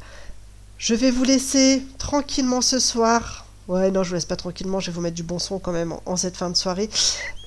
Je 0.79 0.95
vais 0.95 1.11
vous 1.11 1.25
laisser 1.25 1.83
tranquillement 1.99 2.61
ce 2.61 2.79
soir. 2.79 3.45
Ouais, 3.69 3.91
non, 3.91 4.05
je 4.05 4.11
vous 4.11 4.15
laisse 4.15 4.27
pas 4.27 4.37
tranquillement, 4.37 4.79
je 4.79 4.91
vais 4.91 4.95
vous 4.95 5.01
mettre 5.01 5.17
du 5.17 5.25
bon 5.25 5.41
son 5.41 5.59
quand 5.59 5.73
même 5.73 5.91
en, 5.91 6.01
en 6.07 6.17
cette 6.17 6.37
fin 6.37 6.51
de 6.51 6.57
soirée. 6.57 6.89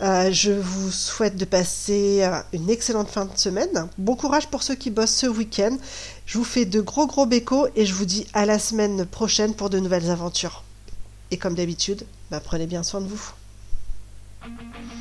Euh, 0.02 0.30
je 0.34 0.52
vous 0.52 0.92
souhaite 0.92 1.38
de 1.38 1.46
passer 1.46 2.24
euh, 2.24 2.42
une 2.52 2.70
excellente 2.70 3.08
fin 3.08 3.24
de 3.24 3.38
semaine. 3.38 3.88
Bon 3.98 4.16
courage 4.16 4.48
pour 4.48 4.62
ceux 4.62 4.76
qui 4.76 4.90
bossent 4.90 5.16
ce 5.16 5.28
week-end. 5.28 5.78
Je 6.26 6.38
vous 6.38 6.44
fais 6.44 6.66
de 6.66 6.82
gros 6.82 7.08
gros 7.08 7.26
bécos 7.26 7.68
et 7.76 7.86
je 7.86 7.94
vous 7.94 8.06
dis 8.06 8.28
à 8.34 8.46
la 8.46 8.60
semaine 8.60 9.06
prochaine 9.06 9.54
pour 9.54 9.70
de 9.70 9.80
nouvelles 9.80 10.12
aventures. 10.12 10.64
Et 11.32 11.38
comme 11.38 11.56
d'habitude, 11.56 12.06
bah, 12.32 12.42
prenez 12.44 12.68
bien 12.68 12.84
soin 12.84 13.00
de 13.00 13.08
vous. 13.08 13.32
Thank 14.42 14.94
you. 14.94 14.99